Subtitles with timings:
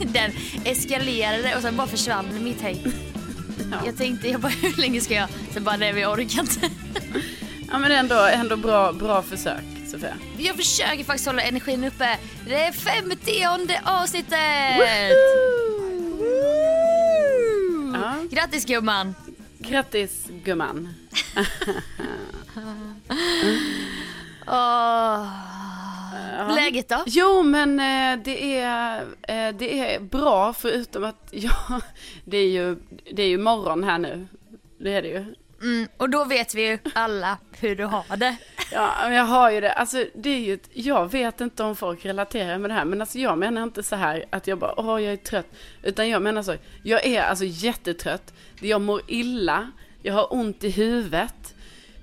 [0.00, 0.30] den
[0.64, 2.82] eskalerade och sen bara försvann mitt hej.
[3.70, 3.76] Ja.
[3.86, 5.28] Jag tänkte, jag bara hur länge ska jag?
[5.54, 6.60] Så bara nej vi orkar inte.
[7.70, 10.14] Ja men ändå, ändå bra, bra försök Sofia.
[10.38, 12.18] Jag försöker faktiskt hålla energin uppe.
[12.46, 14.38] Det är 50 avsnittet!
[17.94, 18.14] Ja.
[18.30, 19.14] Grattis gumman!
[19.58, 20.94] Grattis gumman.
[26.40, 26.54] Åh.
[26.54, 27.02] Läget då?
[27.06, 31.80] Jo men eh, det, är, eh, det är bra förutom att ja,
[32.24, 32.76] det är ju,
[33.12, 34.26] det är ju morgon här nu.
[34.78, 35.34] Det är det ju.
[35.62, 38.36] Mm, och då vet vi ju alla hur du har det.
[38.72, 39.72] Ja, jag har ju det.
[39.72, 43.00] Alltså, det är ju ett, jag vet inte om folk relaterar med det här, men
[43.00, 45.46] alltså jag menar inte så här att jag bara, åh, jag är trött.
[45.82, 48.34] Utan jag menar så, jag är alltså jättetrött.
[48.60, 49.70] Jag mår illa,
[50.02, 51.53] jag har ont i huvudet.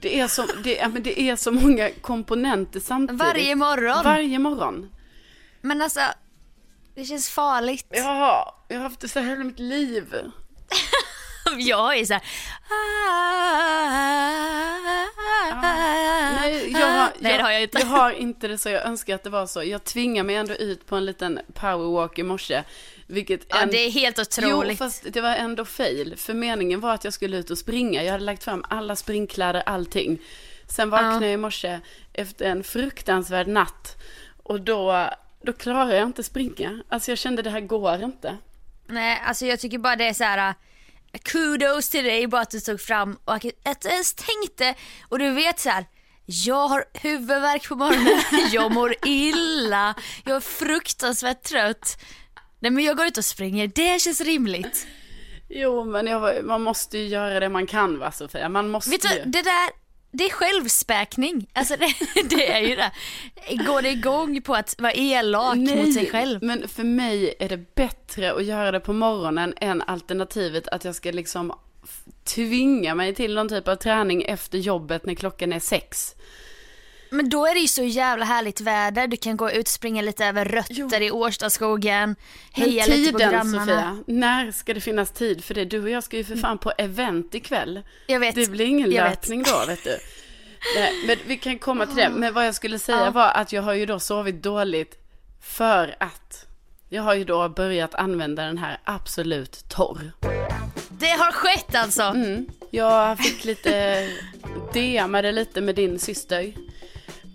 [0.01, 3.21] Det är så, det, ja, men det är så många komponenter samtidigt.
[3.21, 4.03] Varje morgon.
[4.03, 4.89] Varje morgon.
[5.61, 5.99] Men alltså,
[6.95, 7.87] det känns farligt.
[7.89, 10.15] Ja, jag har haft det så här hela mitt liv.
[11.57, 12.23] Jag är så här...
[16.41, 17.79] Nej, jag har, Nej, det har jag inte.
[17.79, 19.63] Jag har inte det så, jag önskar att det var så.
[19.63, 22.63] Jag tvingar mig ändå ut på en liten powerwalk i morse.
[23.11, 23.69] Vilket Ja, en...
[23.69, 24.71] det är helt otroligt.
[24.71, 26.15] Jo, fast det var ändå fail.
[26.17, 28.03] För meningen var att jag skulle ut och springa.
[28.03, 30.19] Jag hade lagt fram alla springkläder, allting.
[30.67, 31.79] Sen vaknade jag i morse
[32.13, 33.97] efter en fruktansvärd natt.
[34.43, 35.09] Och då,
[35.43, 36.83] då klarar jag inte springa.
[36.89, 38.37] Alltså jag kände det här går inte.
[38.87, 40.49] Nej, alltså jag tycker bara det är så här.
[40.49, 40.55] uh,
[41.23, 44.75] Kudos till dig bara att du tog fram och att du ens tänkte
[45.09, 45.85] och du vet så här.
[46.25, 51.97] Jag har huvudvärk på morgonen, jag mår illa, jag är fruktansvärt trött.
[52.61, 54.87] Nej men jag går ut och springer, det känns rimligt.
[55.49, 58.49] Jo, men jag, man måste ju göra det man kan va Sofia?
[58.49, 59.21] Man måste Vet du, ju.
[59.25, 59.69] det där,
[60.11, 61.49] det är självspäkning.
[61.53, 61.93] Alltså det,
[62.35, 62.91] det är ju det.
[63.63, 66.43] Går det igång på att vara elak mot sig själv?
[66.43, 70.95] men för mig är det bättre att göra det på morgonen än alternativet att jag
[70.95, 71.53] ska liksom
[72.23, 76.15] tvinga mig till någon typ av träning efter jobbet när klockan är sex.
[77.13, 80.01] Men då är det ju så jävla härligt väder, du kan gå ut och springa
[80.01, 82.15] lite över rötter i Årstaskogen,
[82.51, 83.65] heja Men lite på tiden grannarna.
[83.65, 85.65] Sofia, när ska det finnas tid för det?
[85.65, 87.81] Du och jag ska ju för fan på event ikväll.
[88.07, 88.35] Jag vet.
[88.35, 89.11] Det blir ingen Jag vet.
[89.11, 89.97] löpning då vet du.
[90.75, 92.09] Nej, men vi kan komma till det.
[92.09, 93.11] Men vad jag skulle säga Ja.
[93.11, 94.95] var att jag har ju då sovit dåligt
[95.43, 96.45] för att
[96.89, 100.11] jag har ju då börjat använda den här Absolut Torr.
[100.89, 102.03] Det har skett alltså.
[102.03, 102.47] Mm.
[102.69, 104.07] Jag fick lite,
[104.73, 106.53] DMade lite med din syster.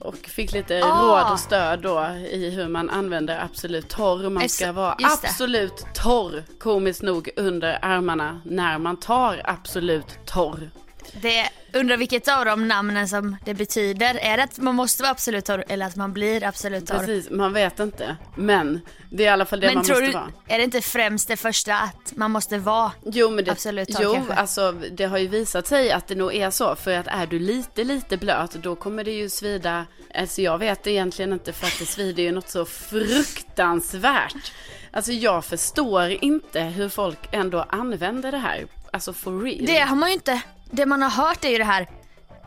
[0.06, 1.02] Och fick lite Ah.
[1.02, 4.30] råd och stöd då i hur man använder Absolut Torr.
[4.30, 10.70] Man ska vara absolut torr, komiskt nog, under armarna när man tar Absolut Torr.
[11.20, 14.14] Det undrar vilket av de namnen som det betyder.
[14.14, 16.98] Är det att man måste vara absolut torr eller att man blir absolut torr?
[16.98, 18.16] Precis, man vet inte.
[18.34, 20.32] Men det är i alla fall det Men man tror måste du, vara.
[20.48, 22.92] är det inte främst det första att man måste vara?
[23.04, 24.34] Jo, men det, Absolut torr jo kanske?
[24.34, 26.76] alltså det har ju visat sig att det nog är så.
[26.76, 29.86] För att är du lite, lite blöt, då kommer det ju svida.
[30.14, 34.52] Alltså jag vet egentligen inte för att det svider ju något så fruktansvärt.
[34.90, 38.66] Alltså jag förstår inte hur folk ändå använder det här.
[38.92, 39.66] Alltså for real.
[39.66, 40.42] Det har man ju inte.
[40.70, 41.88] Det man har hört är ju det här.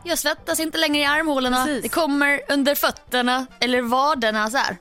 [0.04, 1.64] Jag svettas inte längre i armhålorna.
[1.64, 1.82] Precis.
[1.82, 4.76] Det kommer under fötterna eller vaderna så här.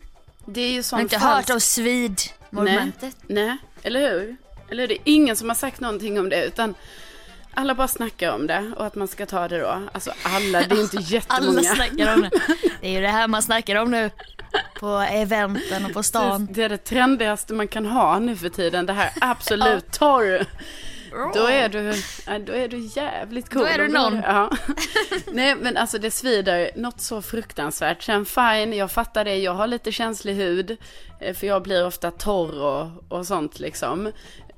[0.45, 3.16] det är ju Jag har inte falsk- hört om svid-momentet.
[3.28, 4.35] Nej, nej, eller hur?
[4.72, 4.88] Eller hur?
[4.88, 6.75] Det är ingen som har sagt någonting om det, utan
[7.53, 9.81] alla bara snackar om det och att man ska ta det då.
[9.91, 11.59] Alltså alla, det är inte jättemånga.
[11.59, 12.29] Alla snackar om det.
[12.81, 14.11] Det är ju det här man snackar om nu.
[14.79, 16.47] På eventen och på stan.
[16.51, 20.45] Det är det trendigaste man kan ha nu för tiden, det här absolut torr.
[21.34, 21.94] Då är du,
[22.46, 23.62] då är du jävligt cool.
[23.62, 24.16] Då är du någon.
[24.25, 24.50] Ja.
[25.31, 28.03] Nej men alltså det svider något så fruktansvärt.
[28.03, 30.78] Sen fine, jag fattar det, jag har lite känslig hud.
[31.22, 32.88] eh, För jag blir ofta torr och,
[33.18, 34.08] och sånt liksom.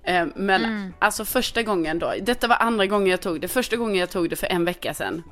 [0.03, 0.93] Eh, Men Mm.
[0.99, 3.47] alltså första gången då, detta var andra gången jag tog det.
[3.47, 5.23] Första gången jag tog det för en vecka sedan.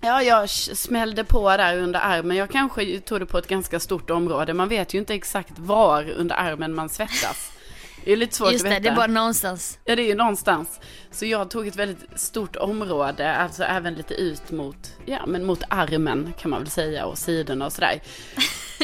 [0.00, 2.36] Ja, jag smällde på där under armen.
[2.36, 4.54] Jag kanske tog det på ett ganska stort område.
[4.54, 7.52] Man vet ju inte exakt var under armen man svettas.
[8.04, 8.82] Det är lite svårt Just att det, veta.
[8.82, 9.78] det är bara någonstans.
[9.84, 10.80] Ja, det är ju någonstans.
[11.10, 15.62] Så jag tog ett väldigt stort område, alltså även lite ut mot, ja men mot
[15.68, 18.00] armen kan man väl säga och sidorna och sådär.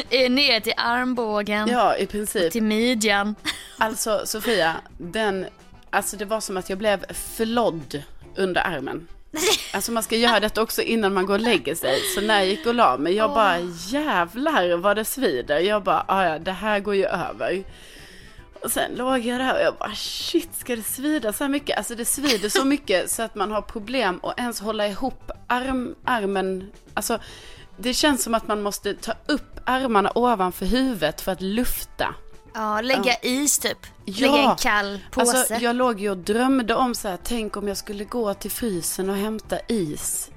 [0.09, 2.51] Eh, Ner till armbågen, Ja, i princip.
[2.51, 3.35] till midjan.
[3.77, 5.45] Alltså Sofia, den,
[5.89, 8.03] alltså det var som att jag blev förlådd
[8.35, 9.07] under armen.
[9.73, 11.99] Alltså man ska göra detta också innan man går och lägger sig.
[12.15, 13.59] Så när jag gick och la mig, jag bara
[13.89, 15.59] jävlar vad det svider.
[15.59, 17.63] Jag bara, "Ah, ja det här går ju över.
[18.63, 21.77] Och sen låg jag där och jag bara shit ska det svida så här mycket?
[21.77, 25.95] Alltså det svider så mycket så att man har problem att ens hålla ihop arm,
[26.05, 26.71] armen.
[26.93, 27.19] Alltså
[27.77, 32.15] det känns som att man måste ta upp armarna ovanför huvudet för att lufta.
[32.53, 33.77] Ja, lägga is typ.
[34.05, 34.31] Ja.
[34.31, 35.37] Lägga en kall påse.
[35.37, 38.51] Alltså, jag låg ju och drömde om så här, tänk om jag skulle gå till
[38.51, 40.31] frysen och hämta is.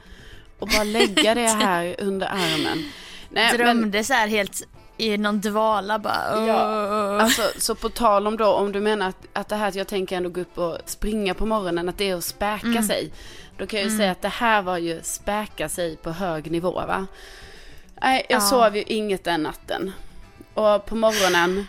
[0.59, 2.91] Och bara lägga det här under armen.
[3.29, 4.63] Nej, men, Drömde så här helt
[4.97, 6.47] i någon dvala bara.
[6.47, 9.75] Ja, alltså, så på tal om då, om du menar att, att det här att
[9.75, 12.83] jag tänker ändå gå upp och springa på morgonen, att det är att späka Mm.
[12.83, 13.13] sig.
[13.59, 16.71] Då kan jag ju säga att det här var ju späka sig på hög nivå
[16.73, 17.07] va.
[18.03, 18.41] Nej, jag Ja.
[18.41, 19.93] sov ju inget den natten.
[20.55, 21.67] Och på morgonen,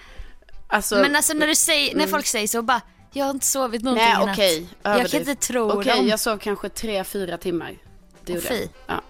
[0.68, 0.96] alltså.
[0.96, 2.82] Men alltså när du säger, när folk säger så bara,
[3.14, 4.68] jag har inte sovit någonting nej i natt." okej.
[4.84, 6.08] Jag kan inte tro Okej, dem.
[6.08, 7.78] jag sov kanske tre, fyra timmar.
[8.26, 8.70] Det gjorde jag.
[8.88, 9.02] Ja.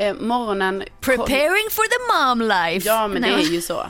[0.00, 0.84] Eh, morgonen.
[1.00, 2.88] Preparing for the mom life.
[2.88, 3.86] Ja men det Nej, är ju så.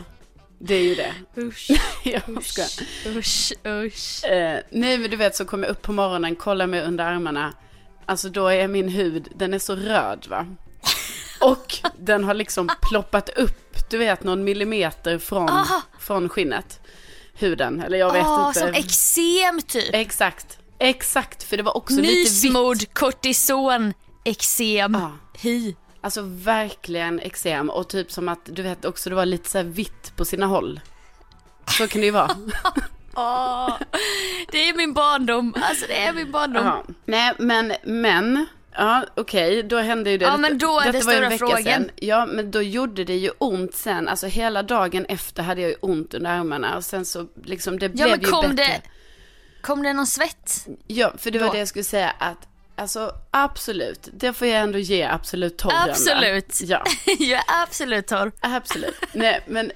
[0.59, 1.15] Det är ju det.
[1.41, 1.69] Usch,
[2.05, 2.63] Jag ska.
[3.07, 4.25] usch, usch.
[4.25, 7.55] Eh, nej men du vet så kommer jag upp på morgonen, kollar mig under armarna.
[8.07, 10.47] Alltså då är min hud, den är så röd va.
[11.41, 15.83] Och den har liksom ploppat upp, du vet någon millimeter från, Aha.
[16.01, 16.81] från skinnet.
[17.35, 18.61] Huden, eller jag vet Åh, inte.
[18.61, 19.95] som eksem typ.
[19.95, 21.43] Exakt, exakt.
[21.43, 22.19] För det var också lite vitt.
[22.45, 23.93] Nysmord, kortison,
[24.25, 25.13] eksem, Ja.
[25.41, 25.75] hy.
[26.01, 30.17] Alltså verkligen eksem och typ som att du vet också det var lite så vitt
[30.17, 30.81] på sina håll.
[31.79, 32.37] Så kan det ju vara.
[33.15, 33.77] Åh,
[34.53, 36.67] det är min barndom, alltså det är min barndom.
[36.67, 36.85] Ja.
[37.05, 40.25] Nej, men, men, ja okej, då hände ju det.
[40.25, 41.63] Ja, men då är det stora frågan.
[41.63, 41.91] Sedan.
[41.97, 44.09] Ja, men då gjorde det ju ont sen.
[44.09, 47.87] Alltså hela dagen efter hade jag ju ont under armarna och sen så liksom det
[47.87, 48.53] Ja blev ju bättre.
[48.55, 48.83] det,
[49.61, 50.67] kom det någon svett?
[50.87, 51.53] Ja, för det var då?
[51.53, 52.50] det jag skulle säga att
[52.81, 55.91] Alltså absolut, det får jag ändå ge absolut torren.
[55.91, 56.61] Absolut.
[56.61, 56.85] Ja,
[57.19, 58.33] jag är absolut torr.
[58.41, 58.95] absolut.
[59.13, 59.73] Nej, men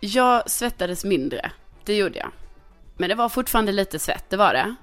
[0.00, 1.50] jag svettades mindre.
[1.84, 2.30] Det gjorde jag.
[2.96, 4.74] Men det var fortfarande lite svett, det var det.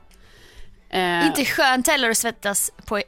[0.90, 3.02] Eh, Inte skönt heller att svettas på,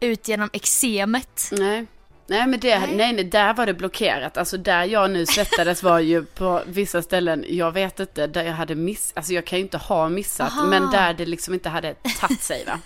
[0.00, 1.48] ut genom eksemet.
[1.52, 1.86] Nej.
[2.26, 2.96] Nej men det, Nej.
[2.96, 3.12] nej.
[3.12, 4.36] nej där var det blockerat.
[4.36, 8.52] Alltså där jag nu svettades var ju på vissa ställen, jag vet inte, där jag
[8.52, 10.66] hade miss, alltså jag kan ju inte ha missat, Aha.
[10.66, 12.78] men där det liksom inte hade tagit sig va.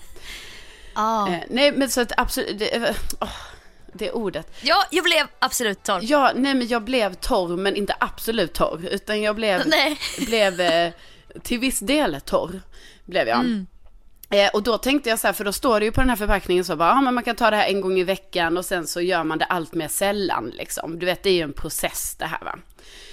[0.95, 1.29] Ja.
[1.29, 3.29] Eh, nej men så att absolut, det, åh,
[3.93, 4.47] det ordet.
[4.63, 6.01] ja, jag blev absolut torr.
[6.03, 9.99] Ja, nej men jag blev torr men inte absolut torr, utan jag blev, Nej.
[10.19, 10.93] blev eh,
[11.43, 12.61] till viss del torr.
[13.05, 13.41] Blev jag.
[13.41, 13.67] Mm.
[14.31, 16.17] Eh, och då tänkte jag så här, för då står det ju på den här
[16.17, 18.65] förpackningen så bara, ja men man kan ta det här en gång i veckan och
[18.65, 20.99] sen så gör man det allt mer sällan liksom.
[20.99, 22.59] Du vet det är ju en process det här va.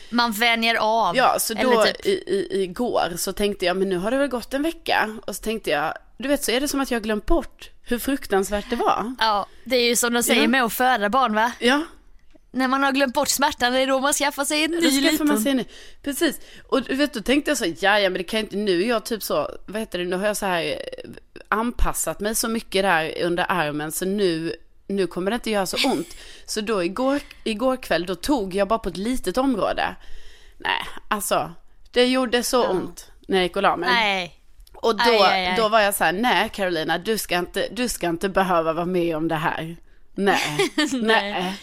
[0.10, 1.16] Man vänjer av.
[1.16, 4.28] Ja, så då typ, i, i, igår så tänkte jag, men nu har det väl
[4.28, 5.18] gått en vecka.
[5.28, 8.00] Och så tänkte jag, du vet så är det som att jag glömt bort hur
[8.00, 9.16] fruktansvärt det var.
[9.20, 10.48] ja, det är ju som de säger Ja.
[10.48, 11.52] med att föda barn va?
[11.60, 11.82] Ja,
[12.52, 15.28] När man har glömt bort smärtan, det är då man skaffar sig en ny liten.
[15.28, 15.66] man sig en ny.
[16.04, 16.40] Precis.
[16.68, 18.84] Och du vet, då tänkte jag så, ja, ja men det kan jag inte, nu
[18.84, 20.76] är jag typ så, vad heter det, nu har jag så här eh,
[21.48, 24.54] anpassat mig så mycket där under armen så nu,
[24.90, 26.18] nu kommer det inte göra så ont.
[26.46, 29.96] Så då igår, igår kväll, då tog jag bara på ett litet område.
[30.58, 31.54] Nej, alltså,
[31.92, 33.90] det gjorde så ont när jag gick och la mig.
[33.90, 34.36] Nej.
[34.74, 35.54] Och då, Aj, aj, aj.
[35.58, 38.86] då var jag så här, nej Carolina, du ska, inte, du ska inte behöva vara
[38.86, 39.78] med om det här.
[40.16, 41.54] Nej, nej.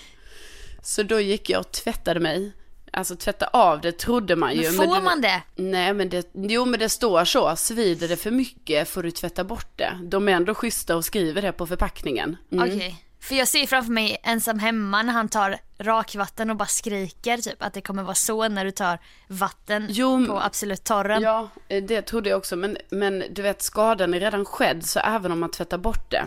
[0.82, 2.52] Så då gick jag och tvättade mig.
[2.92, 4.62] Alltså tvätta av det trodde man ju.
[4.62, 5.42] Men får du, man det?
[5.54, 9.44] Nej men det, jo men det står så, svider det för mycket får du tvätta
[9.44, 9.98] bort det.
[10.02, 12.36] De är ändå schyssta och skriver det på förpackningen.
[12.52, 12.68] Mm.
[12.68, 13.05] Okej.
[13.28, 17.62] För jag ser framför mig ensam hemma när han tar rakvatten och bara skriker typ
[17.62, 21.22] att det kommer vara så när du tar vatten Jo, på Absolut torren.
[21.22, 22.56] Ja, eh, det trodde jag också.
[22.56, 26.24] Men, men du vet, skadan är redan skedd, så även om man tvättar bort det.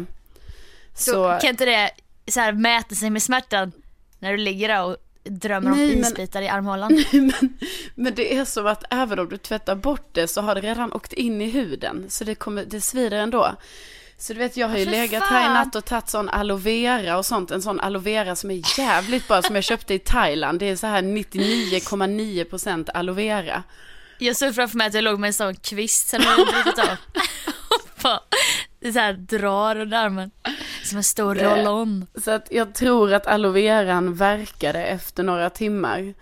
[0.95, 1.91] så, Så, kan inte det
[2.31, 3.71] så här, mäta sig med smärtan
[4.19, 7.03] när du ligger där och drömmer Nej, om men- isbitar i armhålan?
[7.11, 7.57] men,
[7.95, 10.93] men det är som att även om du tvättar bort det så har det redan
[10.93, 12.05] åkt in i huden.
[12.09, 13.55] Så det, kommer, det svider ändå.
[14.21, 15.33] Så du vet, jag har ju legat fan.
[15.37, 17.51] här i natt och tagit sån aloe vera och sånt.
[17.51, 20.59] En sån aloe vera som är jävligt bra, som jag köpte i Thailand.
[20.59, 23.63] Det är så här 99,9% aloe vera.
[24.17, 26.97] Jag såg framför mig att jag låg med en sån kvist sen jag brutit av.
[28.81, 30.31] Det så här drar under armen.
[30.83, 32.07] Som en stor Det- roll-on.
[32.23, 36.13] Så att jag tror att aloe veran verkade efter några timmar.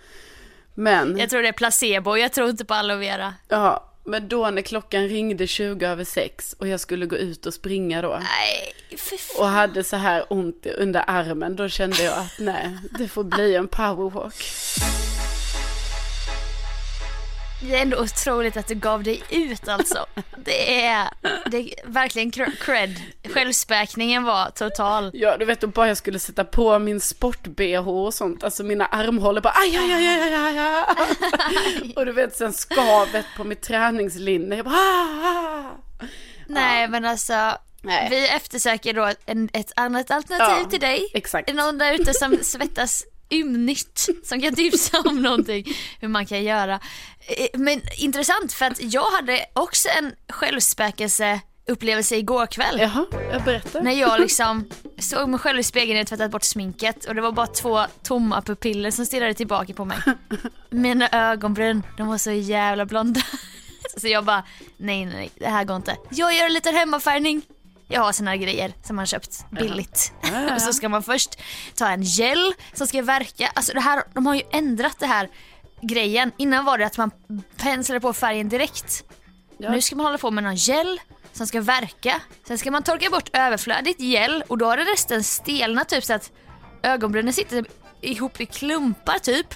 [0.73, 3.33] Men, Jag tror det är placebo, jag tror inte på aloe vera.
[3.47, 7.53] ja, men då när klockan ringde 20 över 6 och jag skulle gå ut och
[7.53, 8.09] springa då.
[8.09, 9.41] Nej, för fan.
[9.41, 13.55] och hade så här ont under armen, då kände jag att nej, det får bli
[13.55, 14.45] en powerwalk.
[17.61, 20.05] Det är ändå otroligt att du gav dig ut alltså.
[20.37, 21.09] Det är,
[21.51, 23.01] det är verkligen cr- cred.
[23.33, 25.11] Självspäkningen var total.
[25.13, 28.85] Ja, du vet, då bara jag skulle sätta på min sport-bh och sånt, alltså mina
[28.85, 31.93] armhålor bara aj, aj, aj, aj, aj, aj.
[31.95, 36.05] Och du vet, sen skavet på mitt träningslinne, jag bara ah, ah.
[36.47, 38.07] Nej men alltså, Nej.
[38.09, 41.11] vi eftersöker då en, ett annat alternativ Ja, till dig.
[41.13, 41.53] exakt.
[41.53, 45.65] Någon där ute som svettas ymnigt som kan tipsa om någonting
[45.99, 46.79] hur man kan göra.
[47.19, 52.77] Eh, Men intressant för att jag hade också en självspäkelse upplevelse igår kväll.
[52.79, 53.81] Jaha, jag berättar.
[53.81, 54.65] När jag liksom
[54.99, 58.41] såg mig själv i spegeln och tvättat bort sminket och det var bara två tomma
[58.41, 59.97] pupiller som stirrade tillbaka på mig.
[60.69, 63.21] Mina ögonbryn, de var så jävla blonda.
[63.97, 64.43] Så jag bara,
[64.77, 65.97] nej nej nej, det här går inte.
[66.09, 67.41] Jag gör en liten hemmafärgning.
[67.87, 70.13] Jag har såna här grejer som man köpt billigt.
[70.21, 70.55] Ja.
[70.55, 71.39] Och så ska man först
[71.75, 73.51] ta en gel som ska verka.
[73.53, 75.29] Alltså det här, de har ju ändrat det här
[75.81, 76.31] grejen.
[76.37, 77.11] Innan var det att man
[77.57, 79.03] penslade på färgen direkt.
[79.57, 79.71] Ja.
[79.71, 80.99] Nu ska man hålla på med någon gel
[81.33, 82.21] som ska verka.
[82.47, 86.13] Sen ska man torka bort överflödigt gel och då har det resten stelnat typ så
[86.13, 86.31] att
[86.83, 87.65] ögonbrynen sitter
[88.01, 89.47] ihop i klumpar typ.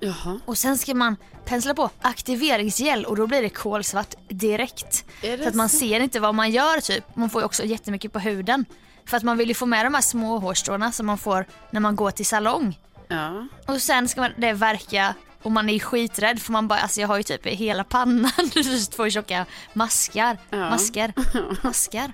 [0.00, 0.40] Jaha.
[0.44, 5.04] Och sen ska man pensla på aktiveringsgel och då blir det kolsvart direkt.
[5.20, 5.78] Det Så att man så?
[5.78, 7.16] ser inte vad man gör typ.
[7.16, 8.64] Man får ju också jättemycket på huden.
[9.06, 11.80] För att man vill ju få med de här små hårstråna som man får när
[11.80, 12.78] man går till salong.
[13.08, 13.46] Ja.
[13.66, 17.00] Och sen ska man det verka och man är ju skiträdd för man bara, alltså
[17.00, 18.30] jag har ju typ i hela pannan
[18.90, 20.38] två tjocka maskar.
[20.50, 20.70] Ja.
[20.70, 21.12] Masker.
[21.62, 22.12] Maskar.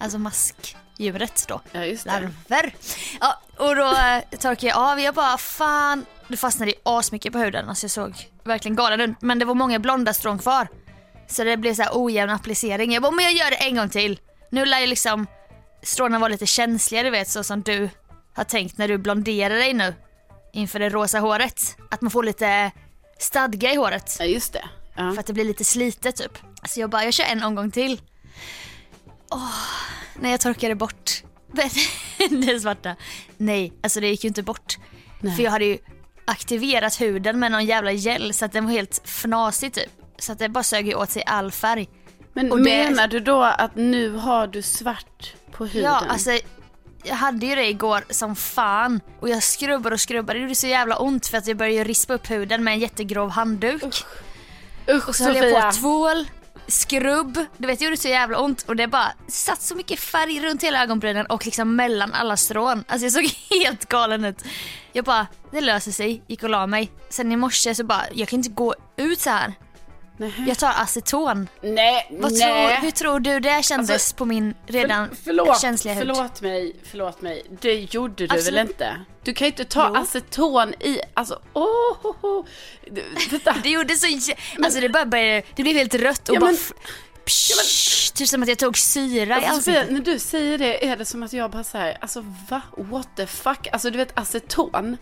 [0.00, 1.60] Alltså maskdjuret då.
[1.72, 1.80] ja.
[2.04, 2.74] Larver.
[3.20, 5.00] Ja, och då eh, torkade jag av.
[5.00, 6.06] Jag bara fan.
[6.28, 7.68] Det fastnade ju asmycket på huden.
[7.68, 9.16] Alltså jag såg verkligen galen ut.
[9.20, 10.68] Men det var många blonda strån kvar.
[11.26, 12.92] Så det blev så här ojämn applicering.
[12.92, 14.20] Jag bara, men jag gör det en gång till.
[14.50, 15.26] Nu lär ju liksom
[15.82, 17.88] stråna vara lite känsliga du vet så som du
[18.34, 19.94] har tänkt när du blonderar dig nu.
[20.52, 21.76] Inför det rosa håret.
[21.90, 22.70] Att man får lite
[23.18, 24.16] stadga i håret.
[24.18, 24.64] Ja, just det.
[24.96, 25.12] Ja.
[25.12, 26.38] För att det blir lite slitet typ.
[26.68, 28.00] Så jag bara, jag kör en omgång till.
[29.30, 29.50] Åh,
[30.20, 31.22] när jag torkade bort
[32.46, 32.96] det svarta.
[33.36, 34.76] Nej, alltså det gick ju inte bort.
[35.20, 35.36] Nej.
[35.36, 35.78] För jag hade ju
[36.24, 39.90] aktiverat huden med någon jävla gel så att den var helt fnasig typ.
[40.18, 41.88] Så att det bara sög ju åt sig all färg.
[42.32, 45.90] Men Och det- menar du då att nu har du svart på huden?
[45.90, 46.30] Ja, alltså
[47.04, 50.38] jag hade ju det igår som fan och jag skrubbade och skrubbade.
[50.38, 53.30] Det gjorde så jävla ont för att jag började rispa upp huden med en jättegrov
[53.30, 53.82] handduk.
[54.90, 55.50] Usch Och så höll Sofia.
[55.50, 56.26] jag på tvål,
[56.66, 60.40] skrubb, du vet det gjorde så jävla ont och det bara satt så mycket färg
[60.40, 62.84] runt hela ögonbrynen och liksom mellan alla strån.
[62.88, 63.24] Alltså jag såg
[63.62, 64.44] helt galen ut.
[64.92, 66.90] Jag bara, det löser sig, gick och la mig.
[67.08, 69.54] Sen i morse så bara, jag kan inte gå ut så här.
[70.16, 70.32] Nej.
[70.46, 71.48] Jag tar aceton.
[71.60, 72.40] Nej, Vad nej.
[72.40, 76.08] tror, hur tror du det kändes Alltså, på min redan För, förlåt, känsliga hud?
[76.08, 77.42] förlåt mig, förlåt mig.
[77.60, 78.46] Det gjorde du Absolut.
[78.46, 79.00] väl inte?
[79.22, 80.00] Du kan ju inte ta Jo.
[80.02, 81.64] aceton i, alltså åh,
[82.02, 82.44] oh, oh.
[82.90, 83.56] Du, Vänta.
[83.62, 86.46] Det gjorde så jä- Alltså det bara började, det blev helt rött och Ja, bara
[86.50, 86.58] men-
[87.24, 90.06] psh, Typ som att jag tog syra i Alltså, Sofia, ansiktet.
[90.06, 92.62] när du säger det är det som att jag bara säger, alltså va?
[92.76, 93.68] What the fuck?
[93.72, 94.96] Alltså du vet aceton,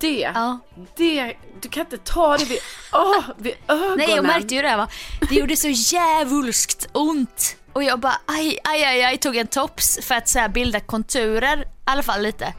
[0.00, 0.58] det, Ja.
[0.96, 2.58] det, du kan inte ta det vid,
[2.92, 3.98] åh, vid ögonen.
[3.98, 4.88] Nej jag märkte ju det va.
[5.28, 7.56] Det gjorde så jävulskt ont.
[7.72, 10.80] Och jag bara aj, aj, aj, aj tog en tops för att så här bilda
[10.80, 12.54] konturer i alla fall lite.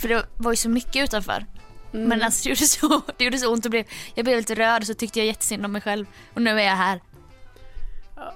[0.00, 1.46] För det var ju så mycket utanför.
[1.94, 2.08] Mm.
[2.08, 3.84] Men alltså det gjorde så, det gjorde så ont och blev,
[4.14, 6.06] jag blev lite röd och så tyckte jag jättesynd om mig själv.
[6.34, 7.00] Och nu är jag här.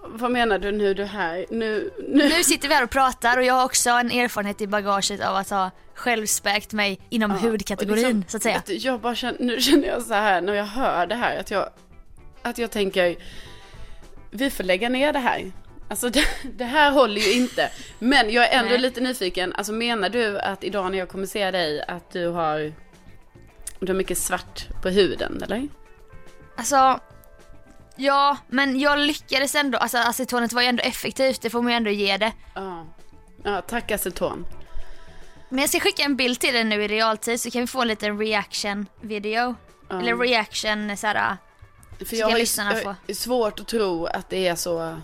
[0.05, 1.47] Vad menar du nu du här?
[1.51, 2.29] Nu, nu.
[2.29, 5.37] Nu sitter vi här och pratar och jag har också en erfarenhet i bagaget av
[5.37, 8.63] att ha självspäkt mig inom Ja, hudkategorin liksom, så att säga.
[8.67, 11.51] du, Jag bara känner, nu känner jag så här när jag hör det här att
[11.51, 11.69] jag,
[12.43, 13.17] att jag tänker,
[14.31, 15.53] vi får lägga ner det här.
[15.89, 16.25] Alltså det,
[16.57, 17.71] det här håller ju inte.
[17.99, 18.79] Men jag är ändå Nej.
[18.79, 22.73] lite nyfiken, alltså menar du att idag när jag kommer se dig att du har,
[23.81, 25.69] du har mycket svart på huden eller?
[26.59, 27.01] Alltså,
[27.97, 31.77] ja men jag lyckades ändå, alltså acetonet var ju ändå effektivt, det får man ju
[31.77, 32.33] ändå ge det.
[32.55, 32.87] Ja.
[33.45, 34.47] Ja, tack aceton.
[35.49, 37.83] Men jag ska skicka en bild till dig nu i realtid så kan vi få
[37.83, 39.55] en liten reaction video.
[39.89, 40.01] Ja.
[40.01, 41.37] Eller reaction såhär,
[41.99, 43.15] För ska jag har lyssnarna jag få.
[43.15, 44.97] svårt att tro att det är så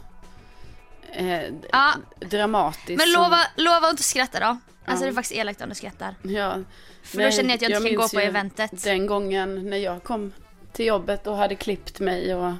[1.13, 1.41] eh,
[1.73, 2.99] ja dramatiskt.
[2.99, 4.47] men lova, lova att inte skratta då.
[4.47, 5.11] Alltså Ja.
[5.11, 6.15] det är faktiskt elakt om du skrattar.
[6.23, 6.57] Ja.
[7.03, 8.83] För då känner jag att jag inte kan gå på eventet.
[8.85, 10.33] Den gången när jag kom
[10.73, 12.53] till jobbet och hade klippt mig och...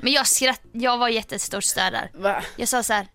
[0.00, 2.10] Men jag skratt, jag var jättestort stöd där.
[2.14, 2.42] Va?
[2.56, 3.06] Jag sa så här,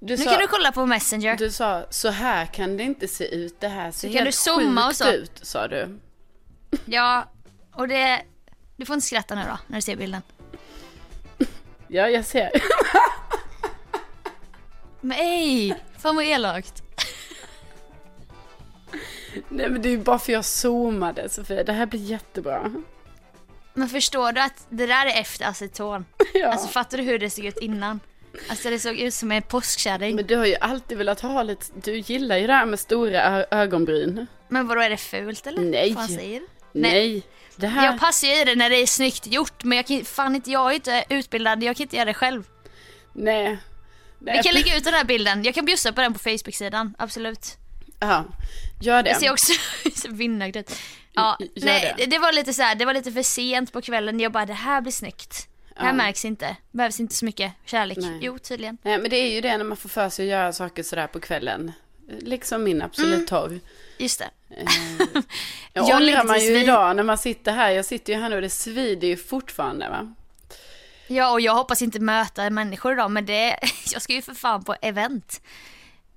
[0.00, 1.36] Du nu sa, kan du kolla på messenger.
[1.36, 3.60] du sa, så här kan det inte se ut.
[3.60, 5.10] Det här ser Kan helt du zooma och sjukt så?
[5.12, 5.98] ut, sa du.
[6.84, 7.28] Ja,
[7.74, 8.22] och det,
[8.76, 10.22] du får inte skratta nu då när du ser bilden.
[11.88, 12.50] Ja, jag ser.
[15.00, 16.82] Men ej, fan vad elakt.
[19.48, 21.64] Nej, men det är ju bara för jag zoomade, Sofia.
[21.64, 22.72] Det här blir jättebra.
[23.76, 26.04] Men förstår du att det där är efter aceton?
[26.34, 26.48] Ja.
[26.48, 28.00] Alltså fattar du hur det såg ut innan?
[28.48, 30.16] Alltså det såg ut som en påskkärring.
[30.16, 33.44] Men du har ju alltid velat ha lite, du gillar ju det här med stora
[33.50, 34.26] ögonbryn.
[34.48, 35.62] Men vadå är det fult eller?
[35.62, 35.94] Nej.
[35.94, 36.46] Fan säger du?
[36.72, 37.22] Nej.
[37.56, 37.86] Det här...
[37.86, 40.50] Jag passar ju i det när det är snyggt gjort men jag kan fan inte,
[40.50, 42.44] jag är inte utbildad, jag kan inte göra det själv.
[43.12, 43.58] Nej.
[44.18, 44.36] Nej.
[44.36, 47.56] Vi kan lägga ut den här bilden, jag kan bjussa på den på Facebook-sidan, absolut.
[48.00, 48.24] Ja.
[48.80, 49.10] Gör det.
[49.10, 49.52] Jag ser också
[50.08, 50.72] vinnargrädde.
[51.16, 52.06] Ja, nej, det.
[52.06, 52.18] det.
[52.18, 54.20] var lite så här, det var lite för sent på kvällen.
[54.20, 55.48] Jag bara, det här blir snyggt.
[55.74, 55.92] Det här Ja.
[55.92, 56.56] märks inte.
[56.70, 57.98] Behövs inte så mycket kärlek.
[58.00, 58.18] Nej.
[58.22, 58.78] Jo, tydligen.
[58.82, 61.06] Nej, men det är ju det när man får för sig att göra saker sådär
[61.06, 61.72] på kvällen.
[62.20, 63.26] Liksom min Absolut Mm.
[63.26, 63.60] torr.
[63.98, 64.30] Just det.
[64.56, 64.66] Eh,
[65.72, 67.70] Jag ångrar man ju idag när man sitter här.
[67.70, 70.14] Jag sitter ju här nu och det svider ju fortfarande va.
[71.08, 73.58] Ja, och jag hoppas inte möta människor idag, men det,
[73.92, 75.40] jag ska ju för fan på event.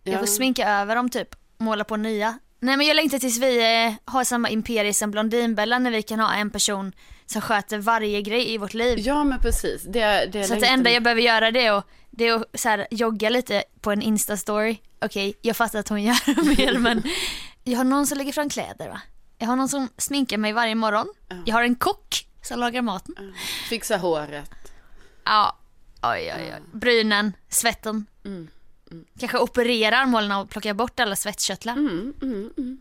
[0.04, 0.20] Jag Ja.
[0.20, 2.40] får sminka över dem typ, måla på nya.
[2.60, 6.20] Nej men jag längtar tills vi eh, har samma imperium som Blondinbella när vi kan
[6.20, 6.92] ha en person
[7.26, 9.00] som sköter varje grej i vårt liv.
[9.00, 9.84] Ja men precis.
[9.84, 12.60] Det, det Så att det enda jag behöver göra det är att, det är att
[12.60, 14.78] så här, jogga lite på en instastory.
[15.02, 17.04] Okej, jag fattar att hon gör mer men
[17.64, 19.02] jag har någon som lägger fram kläder va.
[19.38, 21.08] Jag har någon som sminkar mig varje morgon.
[21.46, 23.16] Jag har en kock som lagar maten.
[23.70, 24.52] Fixa håret.
[25.26, 25.58] Ja,
[26.02, 26.62] oj oj oj.
[26.74, 28.06] Brynen, svetten.
[28.26, 28.48] Mm,
[29.20, 31.74] Kanske operera armhålorna och plocka bort alla svettkörtlar.
[31.74, 32.78] Mm, mm, mm.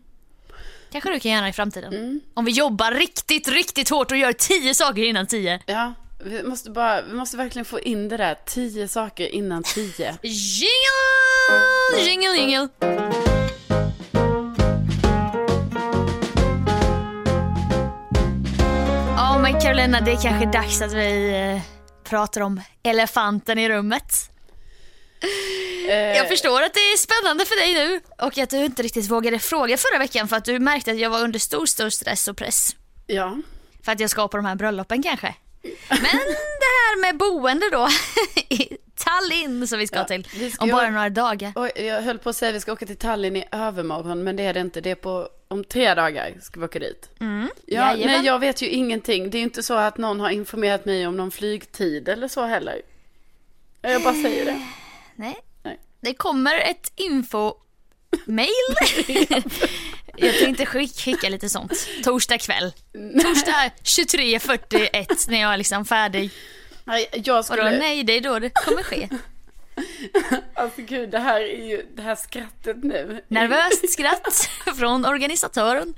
[0.91, 2.21] Kanske du kan göra i framtiden.
[2.33, 5.59] Om vi jobbar riktigt, riktigt hårt och gör tio saker innan tio.
[5.65, 8.37] Ja, vi måste bara, vi måste verkligen få in det där.
[8.45, 10.17] Tio saker innan tio.
[10.21, 12.09] Jingle!
[12.09, 12.67] Jingle, jingle.
[19.17, 21.61] Ja men Carolina, det är kanske dags att vi eh,
[22.03, 24.29] pratar om elefanten i rummet.
[26.15, 29.39] Jag förstår att det är spännande för dig nu och att du inte riktigt vågade
[29.39, 32.37] fråga förra veckan för att du märkte att jag var under stor, stor stress och
[32.37, 32.75] press.
[33.07, 33.37] Ja.
[33.83, 35.35] För att jag ska på de här bröllopen kanske.
[35.89, 35.99] Men
[36.59, 37.87] det här med boende då
[38.49, 41.51] i Tallinn som vi ska Ja, till vi ska om bara några dagar.
[41.55, 44.35] Oj, jag höll på att säga att vi ska åka till Tallinn i övermorgon, men
[44.35, 44.81] det är det inte.
[44.81, 47.09] Det är på, om tre dagar ska vi åka dit.
[47.19, 47.49] Mm.
[47.65, 48.07] Ja, Jajamän.
[48.07, 49.29] nej, jag vet ju ingenting.
[49.29, 52.45] Det är ju inte så att någon har informerat mig om någon flygtid eller så
[52.45, 52.81] heller.
[53.81, 54.61] Jag bara säger det.
[55.19, 55.37] Nej.
[55.63, 55.79] Nej.
[56.01, 58.49] Det kommer ett info-mail.
[60.17, 61.87] jag tänkte skick, skicka lite sånt.
[62.03, 62.73] Torsdag kväll.
[62.93, 66.31] Torsdag 23.41 när jag är liksom färdig.
[66.83, 67.77] Nej, jag Och då, skulle...
[67.79, 69.09] nej, det är då det kommer ske.
[70.53, 73.23] Alltså gud, det här är ju, det här skrattet nu.
[73.27, 75.93] Nervöst skratt från organisatören.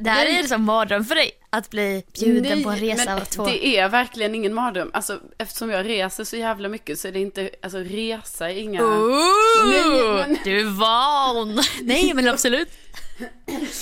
[0.00, 3.24] Det här är som mardröm för dig, att bli bjuden på en resa men av
[3.24, 3.46] två.
[3.46, 4.90] det är verkligen ingen mardröm.
[4.94, 8.82] Alltså eftersom jag reser så jävla mycket så är det inte, alltså resa är inga...
[8.82, 11.62] Ooh, Nej, men- Du är van.
[11.82, 12.68] Nej men absolut.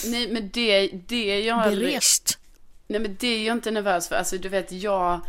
[0.04, 1.62] Nej men det, det är jag.
[1.76, 2.38] Berest.
[2.86, 4.16] Nej men det är jag inte nervös för.
[4.16, 5.20] Alltså du vet, jag...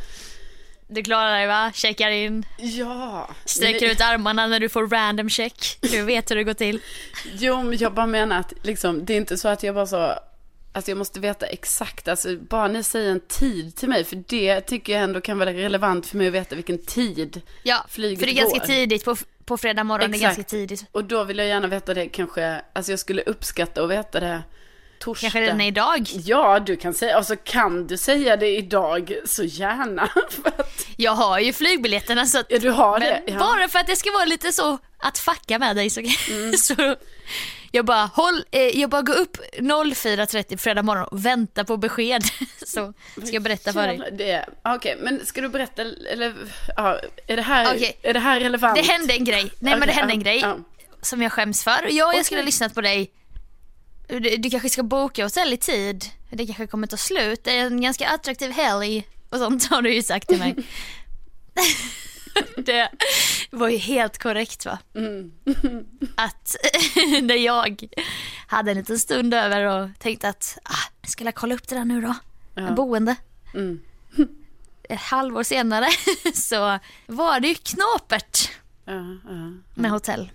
[0.87, 1.71] Du klarar dig va?
[1.73, 2.45] Checkar in.
[2.57, 3.29] Ja.
[3.45, 5.77] Sträcker Nej, ut armarna när du får random check.
[5.81, 6.79] Du vet hur det går till.
[7.33, 10.13] Jo, men jag bara menar att liksom, det är inte så att jag bara så...
[10.75, 14.61] Alltså jag måste veta exakt, alltså bara ni säger en tid till mig, för det
[14.61, 17.41] tycker jag ändå kan vara relevant för mig att veta vilken tid.
[17.63, 18.65] Ja, Flyget för det är ganska går.
[18.65, 20.11] tidigt på, på fredag morgon.
[20.11, 20.35] Det är Exakt.
[20.37, 20.85] ganska tidigt.
[20.91, 24.43] Och då vill jag gärna veta det kanske, alltså jag skulle uppskatta att veta det
[24.99, 25.21] torsdag.
[25.25, 26.07] Kanske redan idag.
[26.11, 30.07] Ja, du kan säga, alltså kan du säga det idag så gärna.
[30.29, 33.21] För att, Jag har ju flygbiljetterna så att, ja, du har det.
[33.27, 33.39] Ja.
[33.39, 36.53] bara för att det ska vara lite så att fucka med dig så, Mm.
[36.57, 36.95] så
[37.75, 42.23] jag bara håll, eh, jag bara går upp 04.30 fredag morgon och väntar på besked.
[42.65, 44.09] så ska jag berätta för dig.
[44.11, 46.33] Det, okej, men ska du berätta, eller,
[46.77, 47.99] ja, är det här, Okej.
[48.01, 48.75] är det här relevant?
[48.75, 49.51] Det hände en grej.
[49.59, 50.57] Nej men det hände en ja, grej ja.
[51.01, 51.83] som jag skäms för.
[51.83, 52.23] Ja, jag Okej.
[52.23, 53.11] skulle ha lyssnat på dig.
[54.07, 56.05] Du, du kanske ska boka hotell i tid.
[56.29, 57.43] Det kanske kommer ta slut.
[57.43, 60.55] Det är en ganska attraktiv helg och sånt har du ju sagt till mig.
[62.57, 62.89] det
[63.55, 64.79] var ju helt korrekt va?
[64.95, 65.31] Mm.
[66.15, 66.55] Att
[67.21, 67.87] när jag
[68.47, 71.85] hade en liten stund över och tänkte att ah, jag skulle kolla upp det där
[71.85, 72.15] nu då.
[72.55, 72.71] Ja.
[72.71, 73.15] Boende.
[73.53, 73.81] Mm.
[74.89, 75.87] Ett halvår senare
[76.33, 78.49] så var det ju knapert
[78.85, 78.93] Ja,
[79.29, 79.51] ja.
[79.73, 80.31] med hotell.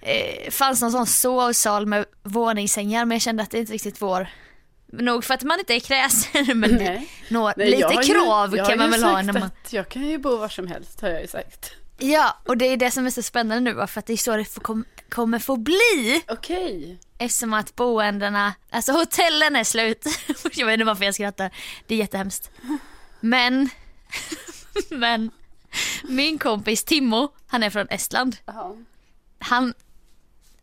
[0.00, 4.26] Eh, fanns någon sån sovsal med våningssängar men jag kände att det inte riktigt vår.
[4.92, 7.08] Nog för att man inte är kräsen men Nej.
[7.28, 9.50] nå, Nej, lite ju- krav har kan man ju väl ha när man...
[9.70, 11.72] Jag kan ju bo var som helst har jag ju sagt.
[12.04, 14.36] Ja och det är det som är så spännande nu för att det är så
[14.36, 17.00] det får, kom, kommer få bli Okej.
[17.18, 20.06] eftersom att boendena, alltså hotellen är slut.
[20.52, 21.50] jag vet inte varför jag skrattar,
[21.86, 22.50] det är jättehemskt.
[23.20, 23.70] Men,
[24.90, 25.30] men
[26.04, 28.36] min kompis Timmo, han är från Estland.
[28.44, 28.76] Ja.
[29.38, 29.74] han,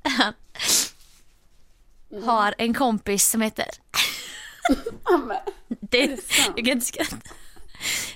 [0.03, 0.33] han
[2.23, 3.65] har en kompis som heter,
[5.79, 6.19] det, det
[6.55, 7.17] jag kan inte skratta,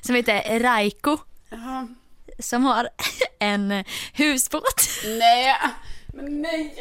[0.01, 1.17] som heter Raiko
[1.49, 1.87] Ja.
[2.39, 2.89] Som har
[3.39, 5.57] en husbåt Nej,
[6.13, 6.75] men nej.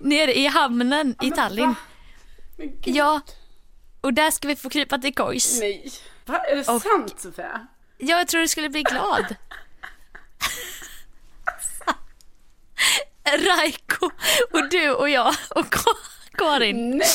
[0.00, 1.74] nere i hamnen i men Tallinn.
[2.84, 3.20] Ja,
[4.00, 5.60] och där ska vi få krypa till kojs.
[5.60, 5.92] nej.
[6.24, 7.66] Va, är det Och- sant Sofia?
[7.98, 9.34] Ja, jag tror du skulle bli glad.
[13.24, 14.10] Raiko
[14.52, 15.74] och du och jag och
[16.38, 16.90] Karin.
[16.98, 17.08] Nej.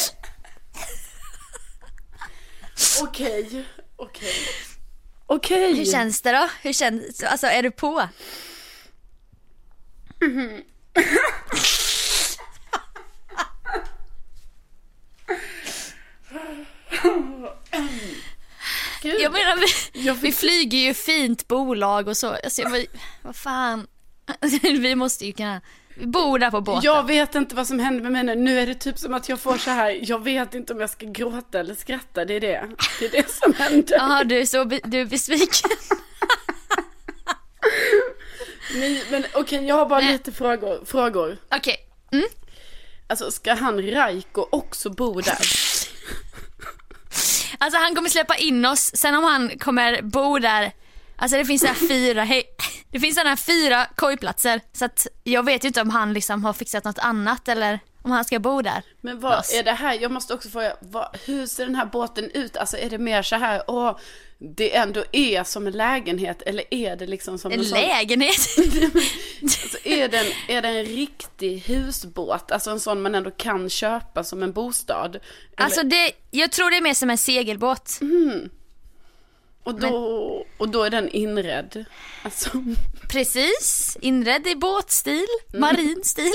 [3.02, 4.34] Okej, okej.
[5.34, 5.74] Okej.
[5.74, 6.50] Hur känns det då?
[6.62, 8.10] Hur känns, alltså är du på?
[19.02, 19.22] Gud.
[19.22, 22.28] Jag menar vi, Jag vi flyger ju fint bolag och så.
[22.28, 22.86] Alltså, jag,
[23.22, 23.88] vad fan.
[24.62, 25.62] Vi måste ju kunna,
[25.96, 26.82] vi bor där på båten.
[26.84, 28.36] Jag vet inte vad som händer med mig nu.
[28.36, 30.00] Nu är det typ som att jag får så här.
[30.02, 32.26] Jag vet inte om jag ska gråta eller skratta.
[32.26, 32.70] Det är det.
[33.00, 33.96] Det är det som händer.
[33.98, 35.72] Jaha, du är så be, du är besviken.
[38.76, 40.12] Nej, men okej, jag har bara Nej.
[40.12, 40.86] lite frågor.
[40.86, 41.38] frågor.
[41.56, 41.78] Okej.
[42.12, 42.26] Mm.
[43.08, 45.38] Alltså, ska han Raiko också bo där?
[47.58, 50.72] Alltså han kommer släppa in oss, sen om han kommer bo där,
[51.16, 52.44] alltså det finns så här fyra, hej,
[52.92, 56.44] det finns sådana här fyra kojplatser så att jag vet ju inte om han liksom
[56.44, 58.84] har fixat något annat eller om han ska bo där.
[59.02, 59.54] Men vad Lass.
[59.54, 60.00] är det här?
[60.02, 62.58] Jag måste också fråga, vad, hur ser den här båten ut?
[62.58, 63.98] Alltså är det mer så här, åh,
[64.38, 68.48] det ändå är som en lägenhet eller är det liksom som En en lägenhet.
[69.44, 72.52] Alltså, är, det en, är det en riktig husbåt?
[72.52, 75.16] Alltså en sån man ändå kan köpa som en bostad?
[75.16, 75.22] Eller,
[75.58, 78.00] Alltså det, jag tror det är mer som en segelbåt.
[79.64, 81.86] Och, då, och då är den inredd?
[82.24, 82.50] Alltså,
[83.10, 86.32] Precis, inredd i båtstil, marin stil.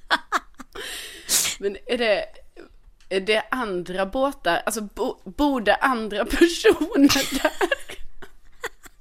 [1.58, 2.24] men är det,
[3.08, 4.62] är det andra båtar?
[4.66, 7.52] Alltså bo, bor det andra personer där?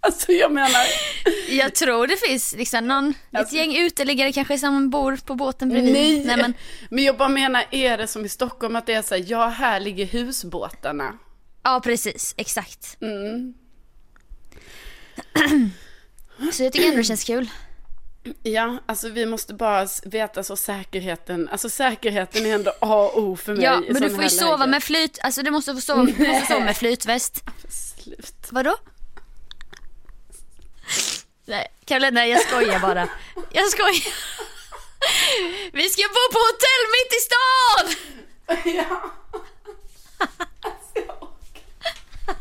[0.01, 0.81] Alltså jag menar,
[1.49, 5.69] Jag tror det finns liksom någon, ett Alltså- gäng uteliggare kanske som bor på båten
[5.69, 5.93] bredvid.
[5.93, 6.25] nej.
[6.25, 6.53] Nej men,
[6.89, 9.47] Men jag bara menar, är det som i Stockholm att det är så här, ja
[9.47, 11.17] här ligger husbåtarna.
[11.63, 12.97] Ja precis, exakt.
[13.01, 13.53] Mm.
[16.53, 17.49] Så jag tycker ändå det känns kul.
[18.43, 23.35] Ja, alltså vi måste bara veta så säkerheten, alltså säkerheten är ändå A och O
[23.37, 24.71] för mig Ja, men du får ju sova läge.
[24.71, 27.43] med flyt, alltså du måste få sova, du måste sova med flytväst.
[28.03, 28.47] Slut.
[28.49, 28.77] Vadå?
[31.45, 33.09] Nej, Karolina jag skojar bara.
[33.51, 34.13] Jag skojar.
[35.73, 37.95] Vi ska bo på hotell mitt i stan!
[38.75, 39.11] Ja.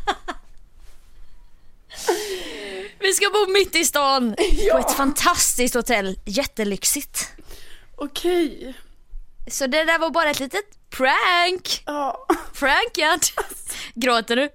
[2.99, 4.73] Vi ska bo mitt i stan Ja.
[4.73, 7.29] på ett fantastiskt hotell, jättelyxigt.
[7.95, 8.73] Okej.
[9.47, 11.83] Så det där var bara ett litet prank.
[11.85, 13.19] Ja, Prankad.
[13.93, 14.49] Gråter du?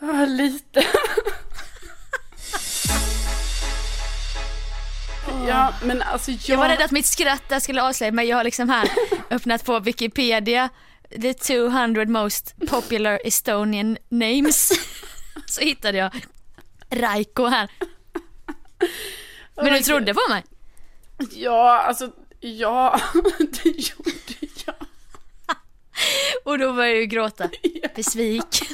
[0.00, 0.86] ja, lite.
[5.48, 6.40] Ja, men alltså jag...
[6.46, 8.28] Jag var rädd att mitt skratt där skulle avslöja mig.
[8.28, 8.88] Jag har liksom här
[9.30, 10.68] öppnat på Wikipedia,
[11.10, 14.72] the 200 most popular Estonian names.
[15.46, 16.10] Så hittade jag
[16.90, 17.70] Raiko här.
[19.56, 20.44] Men du trodde på mig?
[21.30, 23.00] Ja, alltså, ja,
[23.38, 24.12] det gjorde
[24.66, 24.74] jag.
[26.44, 27.50] Och då började jag gråta.
[27.96, 28.68] Besviken.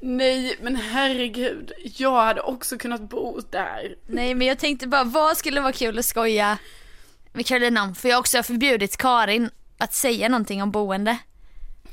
[0.00, 3.96] Nej, men herregud, jag hade också kunnat bo där.
[4.06, 6.58] Nej men jag tänkte bara, vad skulle vara kul att skoja
[7.32, 7.94] med Carolina om?
[7.94, 9.50] För jag har också förbjudit Karin
[9.84, 11.18] att säga någonting om boende.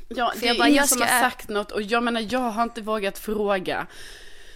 [0.08, 2.26] Ja, det jag är bara, ingen jag som ska- har sagt något och jag menar,
[2.30, 3.86] jag har inte vågat fråga.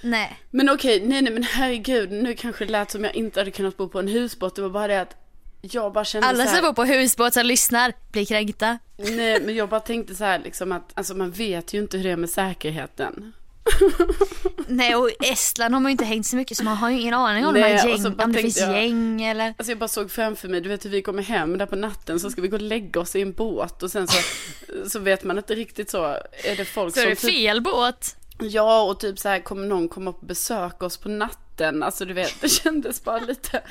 [0.02, 0.40] Nej.
[0.50, 3.76] Men okej, nej nej men herregud, nu kanske det lät som jag inte hade kunnat
[3.76, 4.56] bo på en husbåt.
[4.56, 5.16] Det var bara det att
[5.60, 8.78] jag bara kände Alla som bor på husbåt som lyssnar blir kränkta.
[8.96, 12.04] Nej men jag bara tänkte så här liksom att, alltså man vet ju inte hur
[12.04, 13.32] det är med säkerheten.
[14.68, 17.14] Nej och Estland har man ju inte hängt så mycket så man har ju ingen
[17.14, 19.54] aning om, de Nej, här och så gäng, om det finns jag- gäng eller...
[19.58, 22.20] Alltså jag bara såg framför mig, du vet hur vi kommer hem där på natten
[22.20, 24.18] så ska vi gå och lägga oss i en båt och sen så,
[24.90, 26.04] så vet man inte riktigt så,
[26.44, 28.16] är det folk Så är som det typ, fel båt?
[28.38, 32.14] ja och typ så här kommer någon komma och besöka oss på natten, alltså du
[32.14, 33.62] vet det kändes bara lite,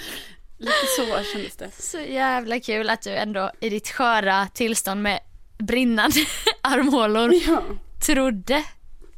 [0.58, 1.70] lite så kändes det.
[1.80, 5.20] Så jävla kul att du ändå i ditt sköra tillstånd med
[5.58, 6.16] brinnande
[6.62, 7.64] armhålor Ja.
[8.06, 8.64] trodde,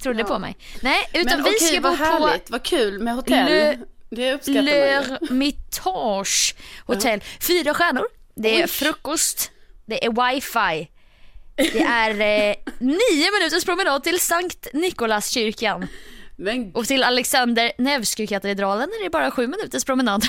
[0.03, 0.25] trodde Ja.
[0.25, 0.57] på mig.
[0.81, 3.45] Nej, utan Men vi okej, ska bo vad på härligt, vad kul med hotell.
[3.45, 3.77] Le-
[4.09, 4.61] det uppskattar.
[4.61, 6.55] L'Ermitage
[6.85, 7.21] hotell.
[7.39, 8.07] Fyra stjärnor.
[8.35, 8.67] Det är Oj.
[8.67, 9.51] frukost,
[9.85, 10.87] det är wifi.
[11.55, 15.87] Det är eh, nio minuters promenad till Sankt Nikolaskyrkan.
[16.35, 20.25] Men Och till Alexander Nevsky-katedralen är det bara sju minuters promenad.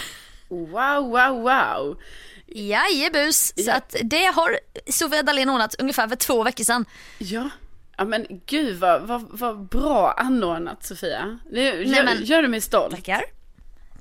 [0.48, 1.98] wow, wow, wow.
[2.46, 3.74] Jajebus, så Ja.
[3.74, 4.58] att det har
[4.90, 6.84] Sofia Dalén ordnat ungefär för två veckor sedan.
[7.18, 7.50] Ja,
[7.98, 11.38] ja men gud vad, vad, vad bra anordnat Sofia.
[11.50, 12.94] Det gör, men- gör du mig stolt.
[12.94, 13.24] Tackar.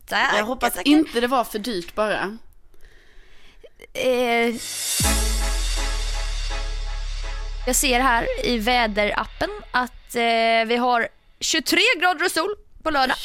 [0.07, 0.91] Tackar, Jag hoppas tackar.
[0.91, 2.38] inte det var för dyrt bara.
[3.93, 4.55] Eh,
[7.67, 11.07] jag ser här i väderappen att eh, vi har
[11.39, 13.17] 23 grader och sol på lördag.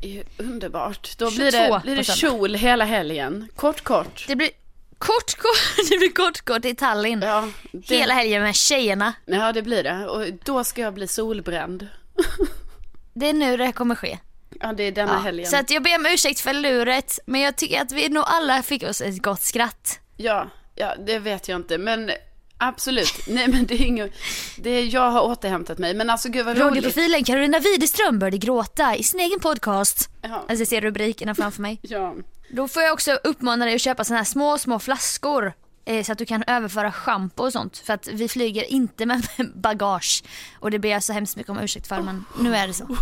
[0.00, 1.18] Ju underbart.
[1.18, 3.48] Då 22 blir det, blir det kjol hela helgen.
[3.56, 4.24] Kort, kort.
[4.28, 4.50] Det blir
[4.98, 7.22] kort, kort, det blir kort, kort i Tallinn.
[7.22, 9.12] Ja, det, Hela helgen med tjejerna.
[9.24, 10.06] ja, det blir det.
[10.06, 11.88] Och då ska jag bli solbränd.
[13.18, 14.18] Det är nu det kommer ske.
[14.60, 15.18] Ja, det är denna Ja.
[15.18, 15.46] helgen.
[15.46, 18.62] Så att jag ber om ursäkt för luret, men jag tycker att vi nog alla
[18.62, 19.98] fick oss ett gott skratt.
[20.16, 21.78] Ja, ja, det vet jag inte.
[21.78, 22.10] Men
[22.58, 23.12] absolut.
[23.26, 24.12] Nej, men det är inget...
[24.58, 25.94] Det är, jag har återhämtat mig.
[25.94, 26.66] Men alltså gud vad roligt.
[26.66, 30.10] Radioprofilen Carolina Widerström började gråta i sin egen podcast.
[30.22, 30.28] Ja.
[30.34, 31.78] Alltså jag ser rubrikerna framför mig.
[31.82, 32.14] Ja.
[32.50, 35.52] Då får jag också uppmana dig att köpa såna här små, små flaskor.
[35.84, 37.78] eh, Så att du kan överföra schampo och sånt.
[37.78, 40.22] För att vi flyger inte med bagage.
[40.60, 42.96] Och det ber jag så hemskt mycket om ursäkt för men nu är det så.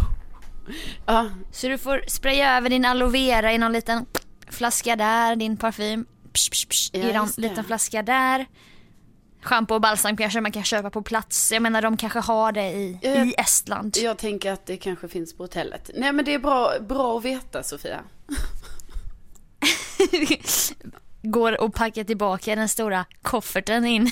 [1.07, 4.07] ja, Så du får spraya över din aloe vera i någon liten
[4.51, 6.07] flaska där, din parfym.
[6.33, 8.47] Psh, psh, psh, I någon liten flaska där.
[9.45, 11.53] Schampo och balsam kanske man kan köpa på plats.
[11.53, 13.11] Jag menar de kanske har det i, Ja.
[13.11, 13.97] i Estland.
[13.97, 15.91] jag tänker att det kanske finns på hotellet.
[15.95, 18.01] Nej, men det är bra, bra att veta, Sofia.
[21.23, 24.11] Går och packar tillbaka den stora kofferten in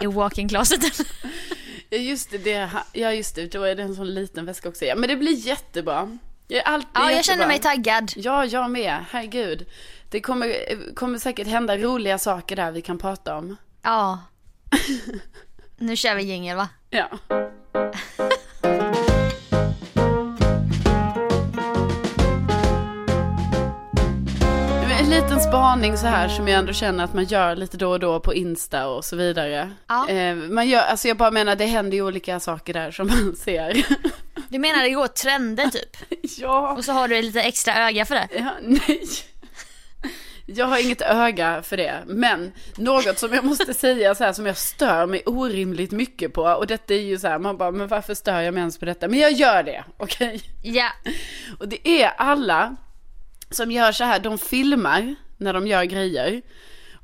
[0.00, 0.90] i walk-in-closeten.
[1.90, 2.70] Ja, just det.
[2.92, 3.52] Ja, just det.
[3.52, 4.84] Då är det en sån liten väska också.
[4.84, 6.18] Ja, men det blir jättebra.
[6.48, 7.22] Jag är alltid Ja, jag jättebra.
[7.22, 8.12] känner mig taggad.
[8.16, 9.04] Ja, jag med.
[9.10, 9.66] Herregud.
[10.10, 10.54] Det kommer,
[10.94, 13.56] kommer säkert hända roliga saker där vi kan prata om.
[13.82, 14.18] Ja.
[15.78, 16.68] Nu kör vi jingel va?
[16.90, 17.08] Ja.
[25.00, 28.00] En liten spaning så här som jag ändå känner att man gör lite då och
[28.00, 29.70] då på Insta och så vidare.
[29.86, 30.08] Ja.
[30.08, 33.36] Eh, man gör, alltså jag bara menar det händer ju olika saker där som man
[33.44, 33.86] ser.
[34.48, 35.96] Du menar det går trender typ?
[36.38, 36.72] ja.
[36.72, 38.28] Och så har du lite extra öga för det?
[38.38, 39.04] Ja, nej.
[40.56, 42.02] Jag har inget öga för det.
[42.06, 46.42] Men något som jag måste säga så här som jag stör mig orimligt mycket på.
[46.42, 48.84] Och detta är ju så här, man bara, men varför stör jag mig ens på
[48.84, 49.08] detta?
[49.08, 50.40] Men jag gör det, okej?
[50.62, 50.88] Ja.
[51.58, 52.76] Och det är alla
[53.50, 56.42] som gör så här, de filmar när de gör grejer.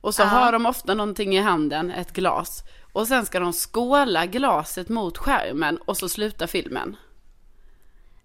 [0.01, 0.27] Och så Ja.
[0.27, 2.63] har de ofta någonting i handen, ett glas.
[2.93, 6.97] Och sen ska de skåla glaset mot skärmen och så slutar filmen.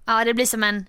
[0.06, 0.86] Ja det blir som en,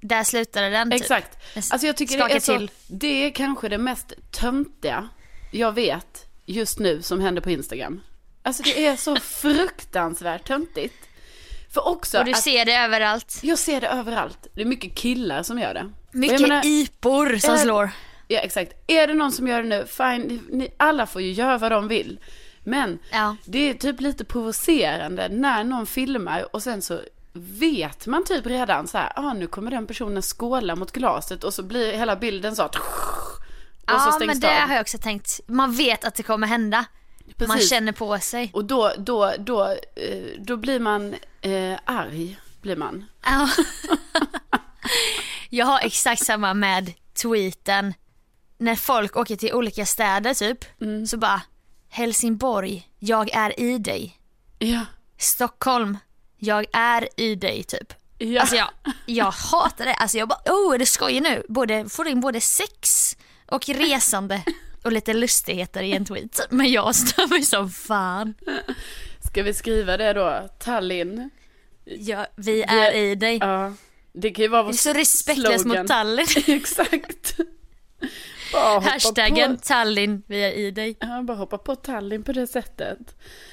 [0.00, 1.00] där slutade den typ.
[1.00, 1.38] Exakt.
[1.56, 5.08] Alltså jag tycker det är, så, det är kanske det mest töntiga
[5.52, 8.00] jag vet just nu som händer på Instagram.
[8.42, 10.94] Alltså det är så fruktansvärt töntigt.
[11.74, 13.38] För också Och du att ser det överallt.
[13.42, 14.46] jag ser det överallt.
[14.54, 15.90] Det är mycket killar som gör det.
[16.12, 17.90] Mycket menar- ipor som Är- slår.
[18.28, 18.72] Ja exakt.
[18.86, 21.88] Är det någon som gör det nu, fine, ni, alla får ju göra vad de
[21.88, 22.20] vill.
[22.64, 23.36] Men Ja.
[23.44, 27.00] det är typ lite provocerande när någon filmar och sen så
[27.36, 31.54] vet man typ redan så här, ah, nu kommer den personen skåla mot glaset och
[31.54, 35.40] så blir hela bilden så att och så Ja men det har jag också tänkt.
[35.46, 36.84] Man vet att det kommer hända.
[37.38, 37.70] Man Precis.
[37.70, 38.50] känner på sig.
[38.54, 43.04] Och då, då, då, eh, då blir man eh, arg, blir man.
[43.24, 43.48] Ja.
[45.50, 47.94] Jag har exakt samma med tweeten.
[48.58, 50.80] När folk åker till olika städer typ.
[50.80, 51.06] Mm.
[51.06, 51.42] Så bara
[51.88, 54.18] Helsingborg, jag är i dig.
[54.58, 54.80] Ja.
[55.18, 55.98] Stockholm,
[56.38, 57.92] jag är i dig typ.
[58.18, 58.40] Ja.
[58.40, 58.68] Alltså jag,
[59.06, 59.94] jag hatar det.
[59.94, 61.42] Alltså jag bara, oh är det skoj nu?
[61.48, 64.42] Både, får in både sex och resande
[64.82, 66.40] och lite lustigheter i en tweet.
[66.50, 68.34] Men jag stör mig som fan.
[69.26, 70.48] Ska vi skriva det då?
[70.58, 71.30] Tallinn.
[71.84, 73.36] Ja, vi är i dig.
[73.40, 73.72] Ja.
[74.12, 75.78] Det kan ju vara vår Det är så respektlöst slogan.
[75.82, 76.26] mot Tallinn.
[76.46, 77.36] Exakt.
[78.52, 79.62] Hashtaggen på.
[79.62, 80.96] Tallinn, vi är i dig.
[81.00, 82.98] Ja, bara hoppa på Tallinn på det sättet.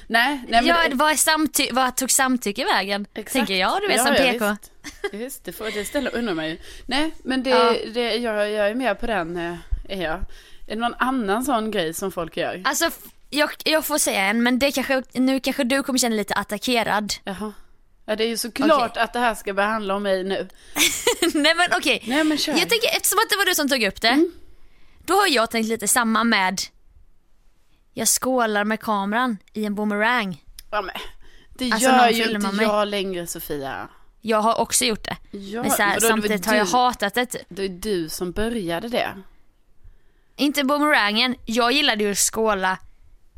[0.07, 0.65] Nej, nej men...
[0.65, 3.05] Ja, vad, samty- vad tog samtycke vägen?
[3.13, 3.33] Exakt.
[3.33, 4.45] Tänker jag, du vet Ja, som ja, PK.
[4.49, 6.61] Visst, visst det, får, det ställer undrar mig.
[6.85, 7.75] Nej, men det, Ja.
[7.93, 9.55] det, jag, jag är med på den, eh,
[9.89, 10.19] är jag.
[10.67, 12.61] Är det någon annan sån grej som folk gör?
[12.65, 12.89] Alltså,
[13.29, 16.33] jag, jag får säga en, men det kanske, nu kanske du kommer känna dig lite
[16.33, 17.13] attackerad.
[17.23, 17.53] Jaha.
[18.05, 20.47] Ja, det är ju såklart att det här ska behandla om mig nu.
[21.33, 21.99] Nej men okej.
[22.37, 22.51] Kör.
[22.51, 24.07] Jag tänker, eftersom att det var du som tog upp det.
[24.07, 24.31] Mm.
[25.05, 26.61] Då har jag tänkt lite samma med
[27.93, 30.43] Jag skålar med kameran i en boomerang.
[30.71, 30.95] Ja, men,
[31.57, 32.65] det Alltså, gör ju inte mig.
[32.65, 33.87] jag längre, Sofia.
[34.21, 35.37] Jag har också gjort det.
[35.37, 37.25] Ja, men så här, var samtidigt har jag du- hatat det.
[37.25, 37.41] typ.
[37.49, 39.09] Det är du som började det.
[40.35, 42.77] Inte boomerangen, jag gillade ju att skåla.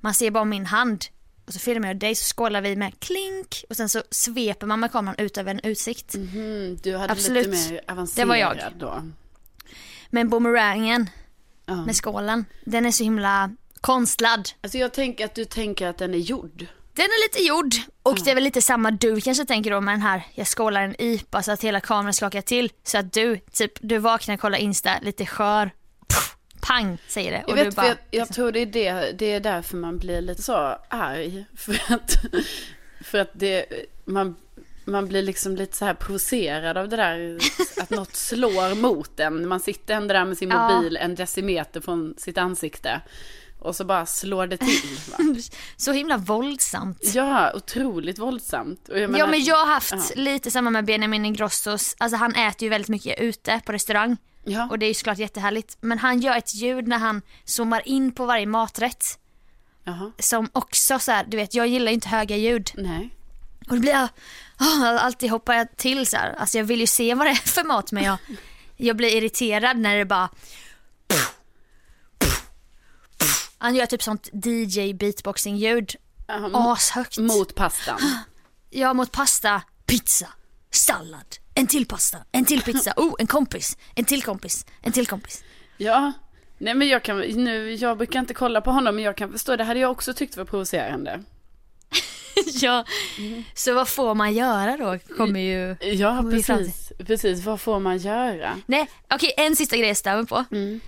[0.02, 1.06] Man ser bara min hand.
[1.48, 4.80] Och så filmar jag dig så skålar vi med klink och sen så sveper man
[4.80, 6.16] med kameran ut över en utsikt.
[6.16, 7.48] Mm, du hade Absolut.
[7.48, 8.58] lite mer avancerad Det var jag.
[8.80, 9.02] då.
[10.10, 11.10] Men boomerangen
[11.66, 11.76] Ja.
[11.76, 13.52] med skålen, den är så himla
[13.82, 14.50] konstlad.
[14.62, 16.66] Alltså jag tänker att du tänker att den är gjord.
[16.94, 17.74] Den är lite gjord
[18.04, 20.82] och det är väl lite samma du kanske tänker då med den här, jag skålar
[20.82, 22.72] en IPA så att hela kameran skakar till.
[22.84, 25.72] Så att du, typ, du vaknar, kollar Insta, lite skör,
[26.62, 27.44] pang säger det.
[27.48, 29.98] Jag Och vet, du bara, jag, jag tror det är, det, det är därför man
[29.98, 31.46] blir lite så arg.
[31.56, 32.16] För att,
[33.04, 33.66] för att det,
[34.06, 34.36] man,
[34.86, 37.38] man blir liksom lite så här provocerad av det där
[37.82, 39.48] att något slår mot en.
[39.48, 40.70] Man sitter ändå där med sin Ja.
[40.76, 43.02] mobil en decimeter från sitt ansikte.
[43.60, 44.98] och så bara slår det till.
[45.12, 45.18] Va?
[45.78, 47.00] Så himla våldsamt.
[47.14, 48.86] Ja, otroligt våldsamt.
[48.90, 50.02] Jag Ja menar- men jag har haft Ja.
[50.16, 54.68] lite samma med Benjamin Ingrossos, alltså han äter ju väldigt mycket ute på restaurang Ja,
[54.72, 55.78] och det är ju såklart jättehärligt.
[55.82, 59.06] Men han gör ett ljud när han zoomar in på varje maträtt
[59.84, 62.72] jaha, som också så här, du vet jag gillar ju inte höga ljud.
[62.76, 63.10] nej.
[63.70, 64.08] Och då blir jag,
[64.58, 66.34] alltid hoppar jag till så här.
[66.34, 68.18] alltså jag vill ju se vad det är för mat men jag,
[68.78, 70.30] jag blir irriterad när det bara
[73.58, 75.96] han gör typ sånt DJ beatboxing ljud,
[76.54, 77.18] ashögt.
[77.18, 78.00] mot pastan.
[78.70, 80.28] Ja, mot pasta, pizza,
[80.72, 85.08] sallad, en till pasta, en till pizza, oh, en kompis, en till kompis, en till
[85.08, 85.44] kompis.
[85.78, 86.12] Ja,
[86.58, 89.56] nej men jag kan, nu, jag brukar inte kolla på honom men jag kan förstå,
[89.56, 91.24] det hade jag också tyckt var provocerande.
[92.62, 92.86] ja,
[93.54, 95.16] så vad får man göra då?
[95.18, 95.76] Kommer ju...
[95.82, 98.60] Ja, Kommer precis, precis, vad får man göra?
[98.66, 100.46] Nej, okej, en sista grej jag mig på.
[100.52, 100.80] Mm.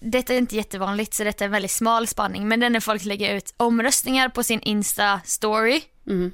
[0.00, 3.04] Detta är inte jättevanligt så detta är en väldigt smal spaning men den är folk
[3.04, 5.80] lägger ut omröstningar på sin Insta-story.
[6.06, 6.32] Mm.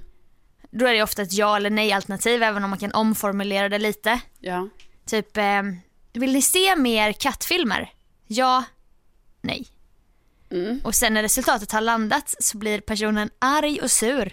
[0.70, 3.78] Då är det ofta ett ja eller nej alternativ även om man kan omformulera det
[3.78, 4.20] lite.
[4.40, 4.68] Ja,
[5.06, 5.62] Typ, eh,
[6.12, 7.92] vill ni se mer kattfilmer?
[8.26, 8.64] Ja,
[9.40, 9.66] nej.
[10.50, 10.80] Mm.
[10.84, 14.32] Och sen när resultatet har landat så blir personen arg och sur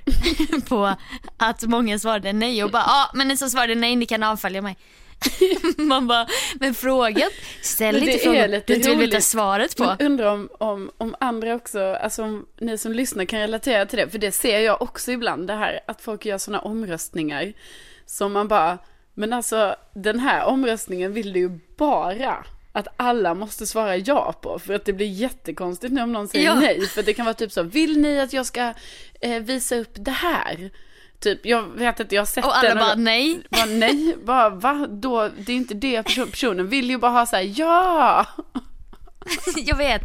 [0.69, 0.95] på
[1.37, 4.61] att många svarade nej och bara ja men ni som svarade nej ni kan avfölja
[4.61, 4.77] mig.
[5.77, 7.29] Man bara, men frågan,
[7.61, 9.83] ställ Men inte frågan lite du vill veta svaret på.
[9.85, 13.99] men undrar om, om, om andra också, alltså om ni som lyssnar kan relatera till
[13.99, 17.53] det, för det ser jag också ibland det här att folk gör sådana omröstningar
[18.05, 18.77] som man bara,
[19.13, 22.15] men alltså den här omröstningen vill du ju bara
[22.75, 26.45] att alla måste svara ja på, för att det blir jättekonstigt nu om någon säger
[26.45, 26.55] Ja.
[26.55, 28.73] nej, för det kan vara typ så, vill ni att jag ska
[29.21, 30.71] eh, visa upp det här?
[31.19, 33.41] Typ, jag vet inte, jag har sett Och alla den bara nej.
[33.49, 34.87] bara, nej, bara va?
[34.89, 38.25] Då, det är inte det person- personen vill ju bara ha så här, ja!
[39.55, 40.01] Jag vet.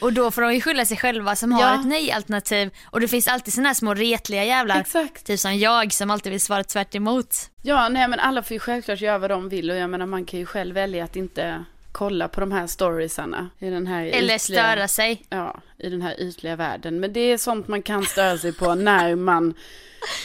[0.00, 1.74] Och då får de ju skylla sig själva som har Ja.
[1.80, 2.70] ett nej-alternativ.
[2.90, 4.80] Och det finns alltid såna här små retliga jävlar.
[4.80, 5.26] Exakt.
[5.26, 7.34] Typ som jag som alltid vill svara tvärt emot.
[7.62, 10.24] Ja, nej men alla får ju självklart göra vad de vill och jag menar man
[10.24, 14.34] kan ju själv välja att inte kolla på de här storiesarna i den här Eller
[14.34, 15.26] ytliga, störa sig.
[15.30, 17.00] Ja, i den här ytliga världen.
[17.00, 19.54] Men det är sånt man kan störa sig på när man,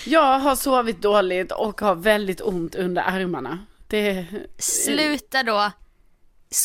[0.06, 3.60] ja, har sovit dåligt och har väldigt ont under armarna.
[3.88, 4.26] Det,
[4.58, 5.72] Sluta då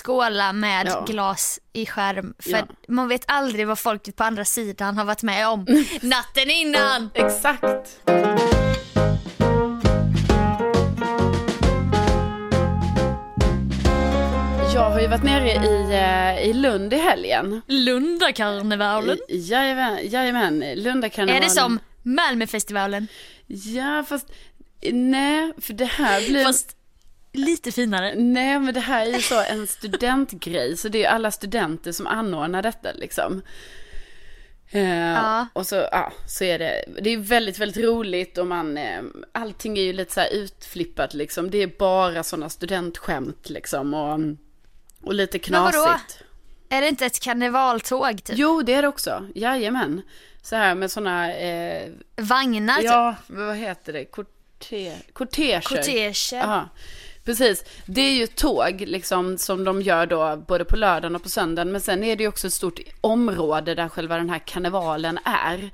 [0.03, 1.05] skåla med Ja.
[1.09, 2.35] glas i skärm.
[2.39, 2.67] För Ja.
[2.89, 5.67] man vet aldrig vad folk på andra sidan har varit med om
[6.03, 7.11] natten innan.
[7.15, 8.01] exakt.
[14.99, 17.63] Har ju varit nere i, eh, i Lund i helgen.
[17.67, 19.19] Lundakarnevalen.
[19.29, 20.63] Jajamän, jajamän.
[20.63, 21.43] Är Lundakarnevalen.
[21.43, 23.07] det som Malmöfestivalen?
[23.47, 24.27] Ja, fast
[24.93, 26.45] nej, för det här blir...
[26.45, 26.77] Fast
[27.33, 28.15] lite finare.
[28.15, 32.07] Nej, men det här är ju så en studentgrej, så det är alla studenter som
[32.07, 33.43] anordnar detta liksom.
[34.71, 35.47] Eh, Ja.
[35.53, 39.79] Och så, ja, så är det, det är väldigt, väldigt roligt och man, eh, allting
[39.79, 41.51] är ju lite så här utflippat liksom.
[41.51, 44.21] Det är bara sådana studentskämt liksom och,
[45.03, 45.83] och lite Men vadå?
[45.85, 46.23] knasigt.
[46.69, 48.39] Är det inte ett karnevaltåg typ?
[48.39, 50.03] Jo, det är det också, jajamän.
[50.43, 52.85] Så här med sådana, eh, Vagnar typ?
[52.85, 55.61] ja, vad heter det, korte, korteger.
[55.61, 56.37] Korteger?
[56.37, 56.69] Ja,
[57.25, 57.65] precis.
[57.87, 61.73] Det är ju tåg liksom som de gör då både på lördagen och på söndagen.
[61.73, 65.71] Men sen är det ju också ett stort område där själva den här karnevalen är.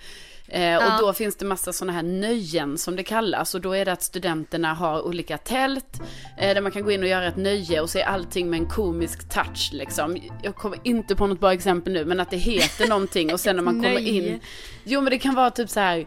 [0.48, 0.94] Eh, Ja.
[0.96, 3.54] Och då finns det massa sådana här nöjen som det kallas.
[3.54, 6.00] Och då är det att studenterna har olika tält
[6.38, 8.66] eh, där man kan gå in och göra ett nöje och se allting med en
[8.66, 10.16] komisk touch liksom.
[10.42, 13.56] Jag kommer inte på något bra exempel nu men att det heter någonting och sen
[13.56, 14.40] när man kommer in.
[14.84, 16.06] Jo men det kan vara typ så här.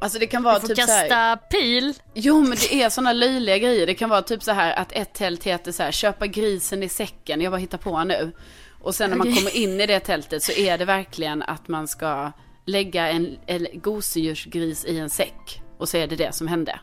[0.00, 1.08] Alltså det kan vara Du får typ så här.
[1.08, 1.94] kasta pil.
[2.14, 3.86] Jo men det är sådana löjliga grejer.
[3.86, 6.88] Det kan vara typ så här att ett tält heter så här, köpa grisen i
[6.88, 7.40] säcken.
[7.40, 8.32] Jag bara hittar på nu.
[8.80, 9.38] Och sen när man Okej.
[9.38, 12.32] kommer in i det tältet så är det verkligen att man ska
[12.68, 15.62] lägga en, en gosedjursgris i en säck.
[15.78, 16.80] Och så är det det som hände.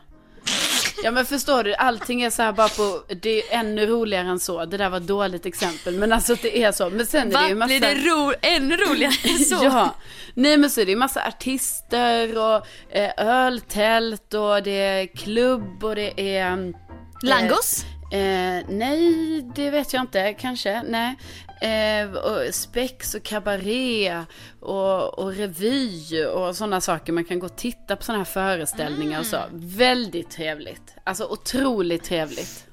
[1.02, 4.40] Ja men förstår du, allting är så här bara på, det är ännu roligare än
[4.40, 4.64] så.
[4.64, 6.90] Det där var ett dåligt exempel men alltså det är så.
[6.90, 7.48] Men sen är det Va?
[7.48, 7.66] ju massa...
[7.66, 9.54] Blir det ro- ännu roligare än så?
[9.64, 9.94] Ja,
[10.34, 12.66] nej men så är det ju massa artister och
[12.96, 16.46] eh, öltält och det är klubb och det är...
[16.52, 16.74] mm,
[17.22, 17.84] Langos?
[18.12, 21.16] Eh, nej, det vet jag inte, kanske, nej.
[21.60, 24.24] Eh, och spex och kabaré
[24.60, 27.12] och, och revy och sådana saker.
[27.12, 29.38] Man kan gå och titta på sådana här föreställningar och så.
[29.52, 30.94] Väldigt trevligt.
[31.04, 32.66] Alltså otroligt trevligt.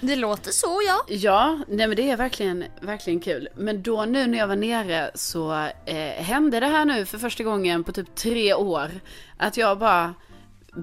[0.00, 1.04] Det låter så ja.
[1.08, 3.48] Ja, nej men det är verkligen, verkligen kul.
[3.56, 5.52] Men då nu när jag var nere så
[5.86, 8.90] eh, hände det här nu för första gången på typ tre år.
[9.36, 10.14] Att jag bara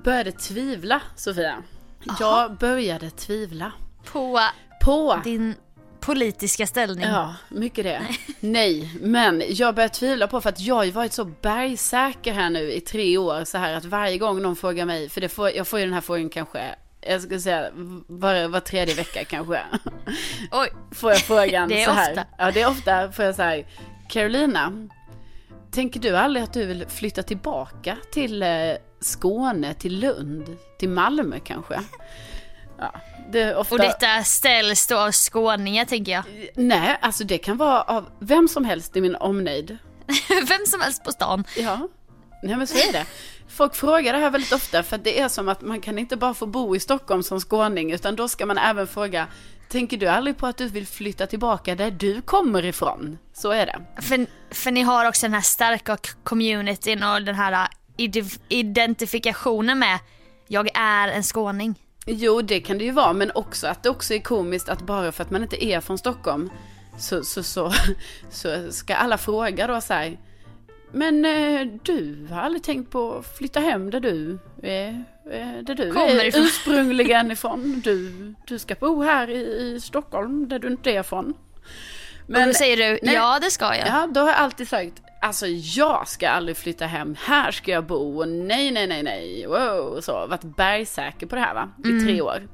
[0.03, 1.63] började tvivla, Sofia.
[2.19, 3.71] Jag började tvivla.
[4.11, 4.39] På
[4.81, 5.55] På, din
[5.99, 7.05] politiska ställning.
[7.05, 8.01] Ja, mycket det.
[8.39, 12.49] Nej, men jag börjar tvivla på för att jag har ju varit så bergsäker här
[12.49, 15.51] nu i tre år så här att varje gång någon frågar mig, för det får,
[15.51, 17.69] jag får ju den här frågan kanske, jag skulle säga
[18.07, 19.59] var, var tredje vecka kanske.
[20.51, 20.69] Oj.
[20.91, 22.11] Får jag frågan Det är så här.
[22.11, 22.25] ofta.
[22.37, 23.11] Ja, det är ofta.
[23.11, 23.65] Får jag säga,
[24.09, 24.87] Carolina,
[25.71, 28.49] tänker du aldrig att du vill flytta tillbaka till eh,
[29.03, 31.79] Skåne, till Lund, till Malmö kanske?
[32.77, 32.93] Ja,
[33.31, 33.75] det ofta...
[33.75, 36.23] Och detta ställs då av skåningar tänker jag.
[36.55, 39.77] Nej, alltså det kan vara av vem som helst i min omnejd.
[40.47, 41.43] Vem som helst på stan.
[41.57, 41.87] Ja,
[42.43, 43.05] nej men så är det.
[43.47, 46.33] Folk frågar det här väldigt ofta för det är som att man kan inte bara
[46.33, 49.27] få bo i Stockholm som skåning utan då ska man även fråga
[49.73, 53.17] Tänker du aldrig på att du vill flytta tillbaka där du kommer ifrån?
[53.33, 54.01] Så är det.
[54.01, 59.99] För, för ni har också den här starka communityn och den här ide- identifikationen med
[60.47, 61.75] jag är en skåning.
[62.05, 65.11] Jo, det kan det ju vara, men också att det också är komiskt att bara
[65.11, 66.49] för att man inte är från Stockholm
[66.99, 67.73] så, så, så,
[68.29, 70.17] så ska alla fråga då så här.
[70.91, 74.87] Men eh, du har aldrig tänkt på att flytta hem där du är,
[75.31, 76.41] eh, där du Kommer är ifrån.
[76.43, 77.81] ursprungligen ifrån.
[77.83, 79.41] Du, du ska bo här i,
[79.75, 81.33] i Stockholm där du inte är från.
[82.27, 83.15] Och då säger du nej.
[83.15, 83.87] ja det ska jag.
[83.87, 87.85] Ja, då har jag alltid sagt, alltså jag ska aldrig flytta hem, här ska jag
[87.85, 92.05] bo, och nej, nej, nej, nej, wow, så, varit bergsäker på det här va, i
[92.05, 92.47] tre år.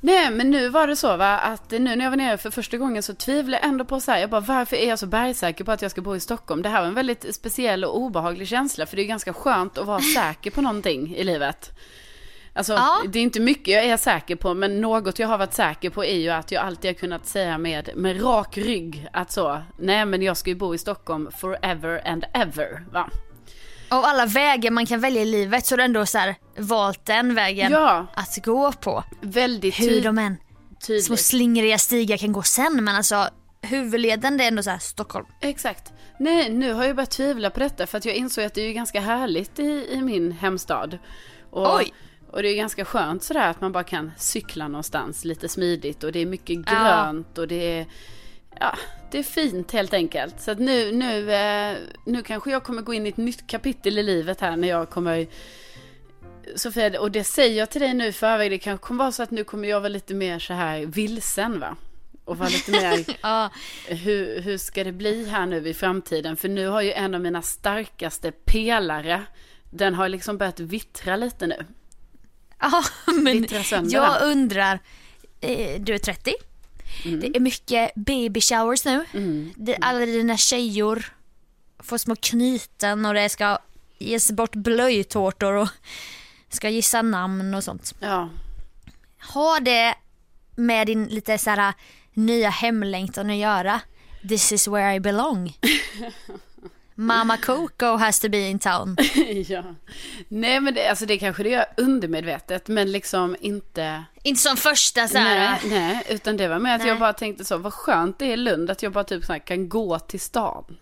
[0.00, 2.76] Nej, men nu var det så va, att nu när jag var nere för första
[2.76, 5.64] gången så tvivlade jag ändå på så här, jag bara varför är jag så bergsäker
[5.64, 6.62] på att jag ska bo i Stockholm?
[6.62, 9.86] Det här var en väldigt speciell och obehaglig känsla, för det är ganska skönt att
[9.86, 11.72] vara säker på någonting i livet.
[12.56, 13.02] Alltså, Ja.
[13.12, 16.04] det är inte mycket jag är säker på, men något jag har varit säker på
[16.04, 20.06] är ju att jag alltid har kunnat säga med, med rak rygg att så, nej
[20.06, 23.10] men jag ska ju bo i Stockholm forever and ever, va?
[23.88, 27.06] Av alla vägar man kan välja i livet så har du ändå så här, valt
[27.06, 29.04] den vägen Ja, att gå på.
[29.20, 31.20] väldigt Hur de än små tydligt.
[31.20, 33.28] slingriga stigar kan gå sen men alltså
[33.62, 35.26] huvudleden det är ändå så här Stockholm.
[35.40, 35.92] Exakt.
[36.18, 38.66] Nej, nu har jag börjat tvivla på detta för att jag insåg att det är
[38.66, 40.98] ju ganska härligt i, i min hemstad.
[41.50, 41.92] Och, Oj.
[42.36, 46.12] Och det är ganska skönt sådär att man bara kan cykla någonstans lite smidigt och
[46.12, 46.72] det är mycket Ja.
[46.72, 47.86] grönt och det är
[48.60, 48.76] Ja,
[49.10, 50.40] det är fint helt enkelt.
[50.40, 53.98] Så att nu, nu, eh, nu kanske jag kommer gå in i ett nytt kapitel
[53.98, 55.26] i livet här när jag kommer
[56.56, 59.30] Sofia, och det säger jag till dig nu förväg, det kanske kommer vara så att
[59.30, 61.76] nu kommer jag vara lite mer så här vilsen va?
[62.24, 63.50] Och vara lite mer Ja,
[63.88, 66.36] hur, hur ska det bli här nu i framtiden?
[66.36, 69.22] För nu har ju en av mina starkaste pelare,
[69.70, 71.64] den har liksom börjat vittra lite nu.
[72.60, 72.84] Ja
[73.22, 73.46] men
[73.90, 74.78] jag undrar,
[75.40, 76.34] eh, du är 30.
[77.04, 77.20] Mm.
[77.20, 79.04] Det är mycket baby showers nu.
[79.56, 81.12] Det, alla dina tjejor
[81.78, 83.58] får små knyten och det ska
[83.98, 85.68] ges bort blöjtårtor och
[86.48, 87.94] ska gissa namn och sånt.
[88.00, 88.28] Ja,
[89.18, 89.94] Har det
[90.56, 91.74] med din lite så här
[92.14, 93.80] nya hemlängtan att göra?
[94.28, 95.58] This is where I belong.
[96.98, 98.96] Mama Coco has to be in town.
[99.48, 99.62] ja.
[100.28, 104.04] Nej men det, alltså det kanske det gör undermedvetet, men liksom inte...
[104.22, 105.38] Inte som första så här.
[105.38, 106.88] Nej, nej, utan det var med att Nej.
[106.88, 109.32] jag bara tänkte så, vad skönt det är i Lund att jag bara typ så
[109.32, 110.76] här kan gå till stan.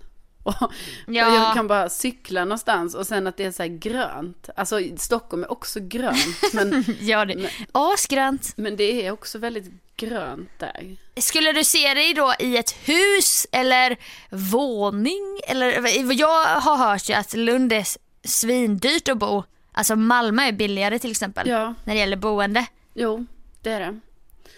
[0.60, 0.72] Och,
[1.06, 1.34] Ja.
[1.34, 4.48] jag kan bara cykla någonstans och sen att det är så grönt.
[4.56, 7.50] Alltså Stockholm är också grönt, men, Ja, det.
[7.72, 8.52] Asgrönt.
[8.56, 10.96] men det är också väldigt grönt där.
[11.16, 13.96] Skulle du se dig då i ett hus eller
[14.30, 15.40] våning?
[15.48, 17.84] Eller, jag har hört ju att Lund är
[18.28, 19.42] svindyrt att bo.
[19.72, 22.66] Alltså Malmö är billigare till exempel Ja, när det gäller boende.
[22.94, 23.26] jo,
[23.62, 24.00] det är det.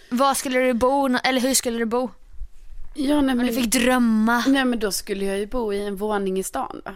[0.09, 2.09] Var skulle du bo eller hur skulle du bo?
[2.97, 4.43] Ja, nej, Om du men, fick drömma.
[4.47, 6.95] nej men då skulle jag ju bo i en våning i stan va.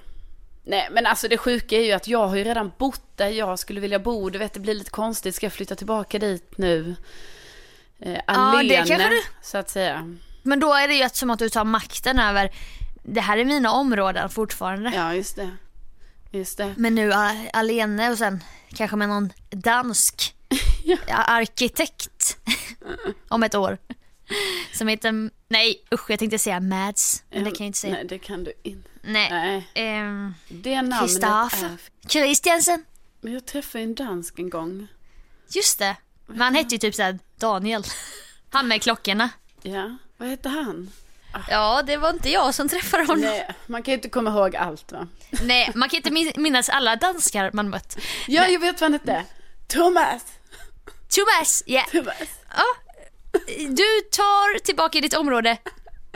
[0.63, 3.59] Nej men alltså det sjuka är ju att jag har ju redan bott där jag
[3.59, 4.29] skulle vilja bo.
[4.29, 6.95] Du vet det blir lite konstigt, ska jag flytta tillbaka dit nu?
[7.99, 10.15] Eh, det alene, kanske du- så att säga.
[10.43, 12.51] Men då är det ju som att du tar makten över,
[13.03, 14.91] det här är mina områden fortfarande.
[14.95, 15.49] Ja, just det.
[16.31, 16.73] Just det.
[16.77, 17.11] Men nu
[17.53, 18.43] alene och sen
[18.73, 20.35] kanske med någon dansk
[21.09, 22.37] arkitekt
[23.27, 23.77] om ett år.
[24.73, 27.93] Som heter, nej usch jag tänkte säga Mads, men det kan jag inte säga.
[27.93, 28.89] Nej, det kan du inte.
[29.01, 29.29] Nej.
[29.31, 31.77] Nej, Ehm, det namnet är...
[32.09, 32.85] Christiansen,
[33.21, 34.87] Men jag träffade en dansk en gång.
[35.49, 35.95] just det.
[36.27, 37.83] Men han hette ju typ såhär Daniel.
[38.53, 39.29] Han med klockorna.
[39.61, 40.91] Ja, vad hette han?
[41.49, 43.21] Ja, det var inte jag som träffade honom.
[43.21, 45.07] Nej, Nej, man kan ju inte komma ihåg allt va?
[45.75, 47.97] man kan inte min- minnas alla danskar man mött.
[48.27, 49.25] Ja, jag vet vad han hette.
[49.67, 50.23] Thomas!
[51.09, 51.83] Thomas, ja.
[51.91, 52.15] Thomas.
[52.55, 52.63] ja.
[53.69, 55.57] Du tar tillbaka ditt område.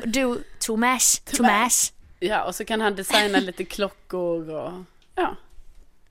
[0.03, 1.93] Du, Thomas, Thomas.
[2.20, 4.72] Ja, och så kan han designa lite klockor och...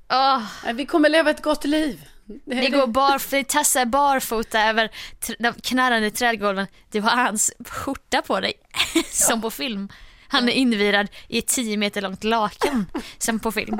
[0.08, 2.08] Ja, Nej, vi kommer leva ett gott liv.
[2.44, 4.90] Ni går barf ni tassar barfota över
[5.38, 6.66] de knarrande trädgolven.
[6.90, 8.52] Du har hans skjorta på dig,
[9.10, 9.88] som på film.
[10.28, 12.86] Han är invirad i ett 10 meter långt lakan,
[13.18, 13.78] som på film.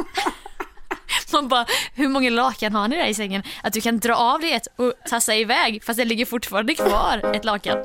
[1.33, 3.43] Man bara, hur många lakan har ni där i sängen?
[3.62, 7.35] Att du kan dra av det ett och tassa iväg fast det ligger fortfarande kvar
[7.35, 7.79] ett lakan.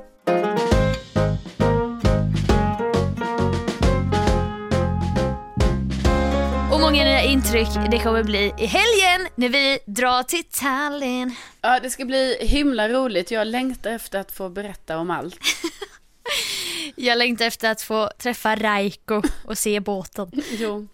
[6.71, 11.35] Och många nya intryck det kommer bli i helgen när vi drar till Tallinn.
[11.61, 13.31] Ja, det ska bli himla roligt.
[13.31, 15.39] Jag längtar efter att få berätta om allt.
[16.95, 20.31] Jag längtar efter att få träffa Raiko och se båten.
[20.51, 20.87] Jo,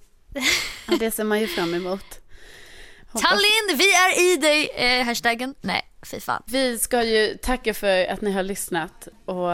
[0.87, 2.19] ja, det ser man ju fram emot.
[3.15, 4.69] Hoppas- Tallinn, vi är i dig!
[4.99, 5.55] Eh, hashtaggen.
[5.61, 6.43] Nej, fy fan.
[6.47, 9.49] Vi ska ju tacka för att ni har lyssnat och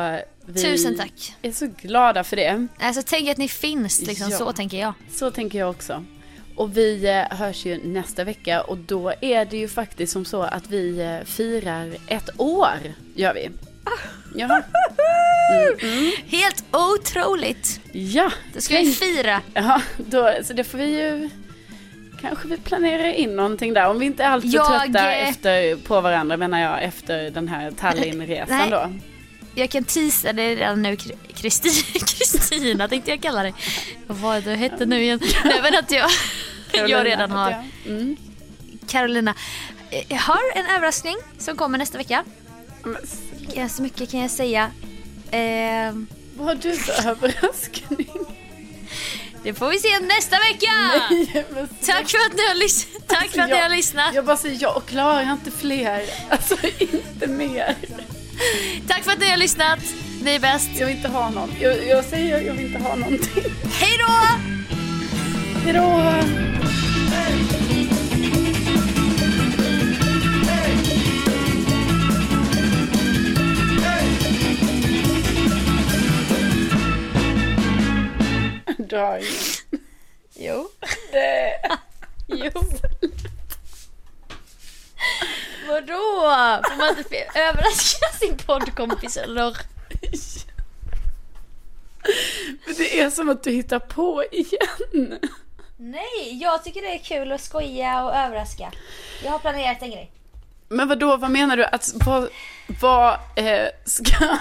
[0.46, 1.36] vi Tusen tack.
[1.42, 2.68] är så glada för det.
[2.80, 4.38] Alltså tänk att ni finns liksom, Ja.
[4.38, 4.94] så tänker jag.
[5.14, 6.06] Så tänker jag också.
[6.56, 10.42] Och vi eh, hörs ju nästa vecka och då är det ju faktiskt som så
[10.42, 12.80] att vi eh, firar ett år,
[13.16, 13.50] gör vi.
[14.36, 14.62] Ja,
[16.28, 17.80] Helt otroligt.
[17.92, 18.32] ja.
[18.54, 19.42] Då ska vi fira.
[19.54, 21.30] Ja, då, så det får vi ju
[22.22, 23.88] kanske vi planerar in någonting där.
[23.90, 27.48] Om vi inte är alltför Jag, trötta eh, efter, på varandra menar jag efter den
[27.48, 28.70] här Tallinnresan Nej.
[28.70, 28.92] då.
[29.56, 30.96] Jag kan teasa det redan nu.
[30.96, 33.54] Kri- Kristi- Kristina tänkte jag kalla dig.
[34.08, 35.20] Vad du hette nu igen?
[35.44, 36.10] Nej men att jag,
[36.90, 37.52] jag redan har.
[37.52, 37.64] Ja.
[37.92, 38.18] Mm.
[38.88, 39.34] Carolina.
[39.90, 42.24] eh, Jag har en överraskning som kommer nästa vecka.
[43.56, 44.72] Ganska mycket kan jag säga.
[45.32, 45.94] Eh,
[46.38, 48.10] vad har du för överraskning?
[49.44, 50.72] Det får vi se nästa vecka!
[51.10, 54.16] Nej, men Tack för att ni har, lys- Tack för att ni jag- har lyssnat.
[54.16, 56.02] Jag bara säger, jag klarar inte fler.
[56.30, 57.76] Alltså inte mer.
[58.88, 59.80] Tack för att ni har lyssnat.
[60.24, 60.70] Ni är bäst.
[60.80, 61.52] Jag vill inte ha någon.
[61.60, 63.44] Jag, jag säger, jag vill inte ha någonting.
[63.80, 64.14] Hej då!
[65.66, 66.14] Hejdå!
[78.92, 79.22] Du har.
[80.34, 80.70] Jo.
[81.12, 81.54] Det.
[82.28, 82.52] Jo.
[85.68, 85.96] Vadå?
[86.70, 89.58] Får man inte överraska sin poddkompis eller?
[92.66, 95.20] Men det är som att du hittar på igen.
[95.78, 98.72] Nej, jag tycker det är kul att skoja och överraska.
[99.24, 100.12] Jag har planerat en grej.
[100.68, 101.18] Men vad då?
[101.18, 101.66] vad menar du?
[101.66, 102.30] Att vad,
[102.82, 104.16] vad eh, ska...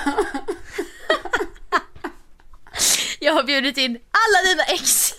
[3.22, 5.14] Jag har bjudit in alla dina ex.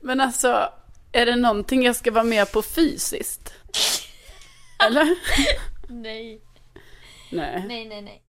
[0.00, 0.72] Men alltså,
[1.12, 3.54] är det någonting jag ska vara med på fysiskt?
[4.86, 5.04] Eller?
[5.88, 6.40] Nej,
[7.30, 7.64] Nej.
[7.68, 8.21] nej, nej, nej.